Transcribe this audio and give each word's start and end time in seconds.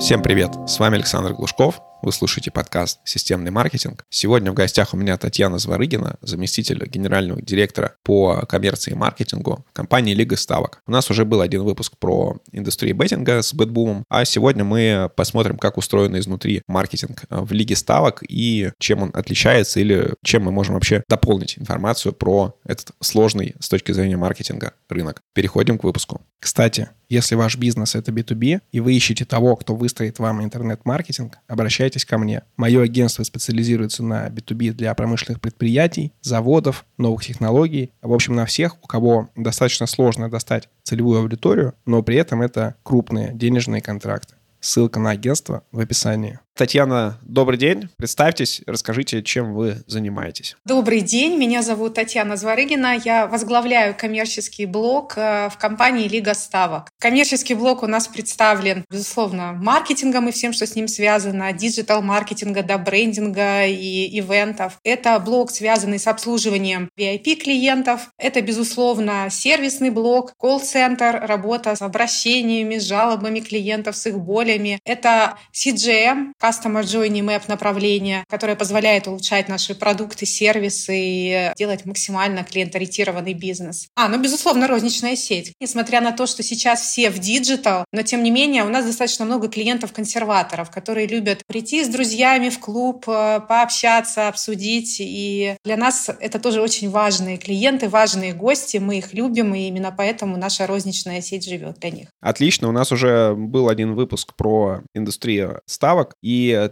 Всем 0.00 0.22
привет! 0.22 0.56
С 0.66 0.78
вами 0.78 0.94
Александр 0.94 1.34
Глушков. 1.34 1.82
Вы 2.02 2.12
слушаете 2.12 2.50
подкаст 2.50 2.98
«Системный 3.04 3.50
маркетинг». 3.50 4.06
Сегодня 4.08 4.50
в 4.50 4.54
гостях 4.54 4.94
у 4.94 4.96
меня 4.96 5.18
Татьяна 5.18 5.58
Зворыгина, 5.58 6.16
заместитель 6.22 6.86
генерального 6.86 7.42
директора 7.42 7.96
по 8.04 8.46
коммерции 8.46 8.92
и 8.92 8.94
маркетингу 8.94 9.66
компании 9.74 10.14
«Лига 10.14 10.36
ставок». 10.36 10.80
У 10.86 10.92
нас 10.92 11.10
уже 11.10 11.26
был 11.26 11.42
один 11.42 11.62
выпуск 11.62 11.98
про 11.98 12.38
индустрию 12.52 12.96
беттинга 12.96 13.42
с 13.42 13.52
бэтбумом, 13.52 14.04
а 14.08 14.24
сегодня 14.24 14.64
мы 14.64 15.10
посмотрим, 15.14 15.58
как 15.58 15.76
устроен 15.76 16.18
изнутри 16.18 16.62
маркетинг 16.66 17.24
в 17.28 17.52
Лиге 17.52 17.76
ставок 17.76 18.22
и 18.26 18.70
чем 18.78 19.02
он 19.02 19.10
отличается 19.12 19.80
или 19.80 20.14
чем 20.24 20.44
мы 20.44 20.52
можем 20.52 20.76
вообще 20.76 21.04
дополнить 21.06 21.58
информацию 21.58 22.14
про 22.14 22.58
этот 22.64 22.92
сложный 23.00 23.56
с 23.60 23.68
точки 23.68 23.92
зрения 23.92 24.16
маркетинга 24.16 24.72
рынок. 24.88 25.20
Переходим 25.34 25.76
к 25.76 25.84
выпуску. 25.84 26.22
Кстати, 26.40 26.88
если 27.10 27.34
ваш 27.34 27.58
бизнес— 27.58 27.94
это 27.96 28.12
B2B, 28.12 28.60
и 28.72 28.80
вы 28.80 28.94
ищете 28.94 29.24
того, 29.26 29.56
кто 29.56 29.74
выстроит 29.74 30.18
вам 30.20 30.42
интернет-маркетинг, 30.42 31.38
обращайтесь 31.48 31.89
ко 32.04 32.18
мне. 32.18 32.42
Мое 32.56 32.82
агентство 32.82 33.22
специализируется 33.22 34.02
на 34.02 34.28
B2B 34.28 34.72
для 34.72 34.94
промышленных 34.94 35.40
предприятий, 35.40 36.12
заводов, 36.20 36.84
новых 36.98 37.24
технологий. 37.24 37.92
В 38.02 38.12
общем, 38.12 38.34
на 38.34 38.46
всех, 38.46 38.76
у 38.82 38.86
кого 38.86 39.28
достаточно 39.36 39.86
сложно 39.86 40.30
достать 40.30 40.68
целевую 40.82 41.20
аудиторию, 41.20 41.74
но 41.86 42.02
при 42.02 42.16
этом 42.16 42.42
это 42.42 42.76
крупные 42.82 43.32
денежные 43.32 43.82
контракты. 43.82 44.34
Ссылка 44.60 45.00
на 45.00 45.10
агентство 45.10 45.62
в 45.72 45.80
описании. 45.80 46.38
Татьяна, 46.60 47.18
добрый 47.22 47.58
день. 47.58 47.88
Представьтесь, 47.96 48.60
расскажите, 48.66 49.22
чем 49.22 49.54
вы 49.54 49.82
занимаетесь. 49.86 50.58
Добрый 50.66 51.00
день. 51.00 51.38
Меня 51.38 51.62
зовут 51.62 51.94
Татьяна 51.94 52.36
Зворыгина. 52.36 52.98
Я 53.02 53.26
возглавляю 53.26 53.94
коммерческий 53.96 54.66
блок 54.66 55.14
э, 55.16 55.48
в 55.48 55.56
компании 55.56 56.06
Лига 56.06 56.34
Ставок. 56.34 56.90
Коммерческий 56.98 57.54
блок 57.54 57.82
у 57.82 57.86
нас 57.86 58.08
представлен, 58.08 58.84
безусловно, 58.90 59.54
маркетингом 59.54 60.28
и 60.28 60.32
всем, 60.32 60.52
что 60.52 60.66
с 60.66 60.74
ним 60.74 60.86
связано, 60.86 61.50
digital-маркетинга 61.54 62.62
до 62.62 62.76
брендинга 62.76 63.64
и 63.64 64.18
ивентов. 64.18 64.80
Это 64.84 65.18
блок, 65.18 65.52
связанный 65.52 65.98
с 65.98 66.06
обслуживанием 66.06 66.90
VIP-клиентов. 66.98 68.10
Это, 68.18 68.42
безусловно, 68.42 69.28
сервисный 69.30 69.88
блок, 69.88 70.34
колл-центр, 70.36 71.22
работа 71.22 71.74
с 71.74 71.80
обращениями, 71.80 72.76
жалобами 72.76 73.40
клиентов, 73.40 73.96
с 73.96 74.06
их 74.08 74.18
болями. 74.18 74.78
Это 74.84 75.38
CJM, 75.54 76.32
Customer 76.50 76.82
Journey 76.82 77.20
Map 77.20 77.42
направление, 77.46 78.24
которое 78.28 78.56
позволяет 78.56 79.06
улучшать 79.06 79.48
наши 79.48 79.74
продукты, 79.74 80.26
сервисы 80.26 80.94
и 80.96 81.52
делать 81.56 81.84
максимально 81.86 82.42
клиент-ориентированный 82.42 83.34
бизнес. 83.34 83.88
А, 83.94 84.08
ну, 84.08 84.20
безусловно, 84.20 84.66
розничная 84.66 85.16
сеть. 85.16 85.52
Несмотря 85.60 86.00
на 86.00 86.12
то, 86.12 86.26
что 86.26 86.42
сейчас 86.42 86.80
все 86.82 87.10
в 87.10 87.18
digital, 87.18 87.84
но 87.92 88.02
тем 88.02 88.22
не 88.22 88.30
менее 88.30 88.64
у 88.64 88.68
нас 88.68 88.84
достаточно 88.84 89.24
много 89.24 89.48
клиентов-консерваторов, 89.48 90.70
которые 90.70 91.06
любят 91.06 91.42
прийти 91.46 91.84
с 91.84 91.88
друзьями 91.88 92.48
в 92.48 92.58
клуб, 92.58 93.04
э, 93.08 93.40
пообщаться, 93.48 94.28
обсудить. 94.28 94.96
И 94.98 95.56
для 95.64 95.76
нас 95.76 96.10
это 96.20 96.38
тоже 96.38 96.60
очень 96.60 96.90
важные 96.90 97.38
клиенты, 97.38 97.88
важные 97.88 98.32
гости. 98.32 98.78
Мы 98.78 98.98
их 98.98 99.14
любим, 99.14 99.54
и 99.54 99.68
именно 99.68 99.94
поэтому 99.96 100.36
наша 100.36 100.66
розничная 100.66 101.20
сеть 101.20 101.48
живет 101.48 101.78
для 101.80 101.90
них. 101.90 102.08
Отлично. 102.20 102.68
У 102.68 102.72
нас 102.72 102.90
уже 102.90 103.34
был 103.34 103.68
один 103.68 103.94
выпуск 103.94 104.34
про 104.34 104.82
индустрию 104.94 105.60
ставок. 105.66 106.14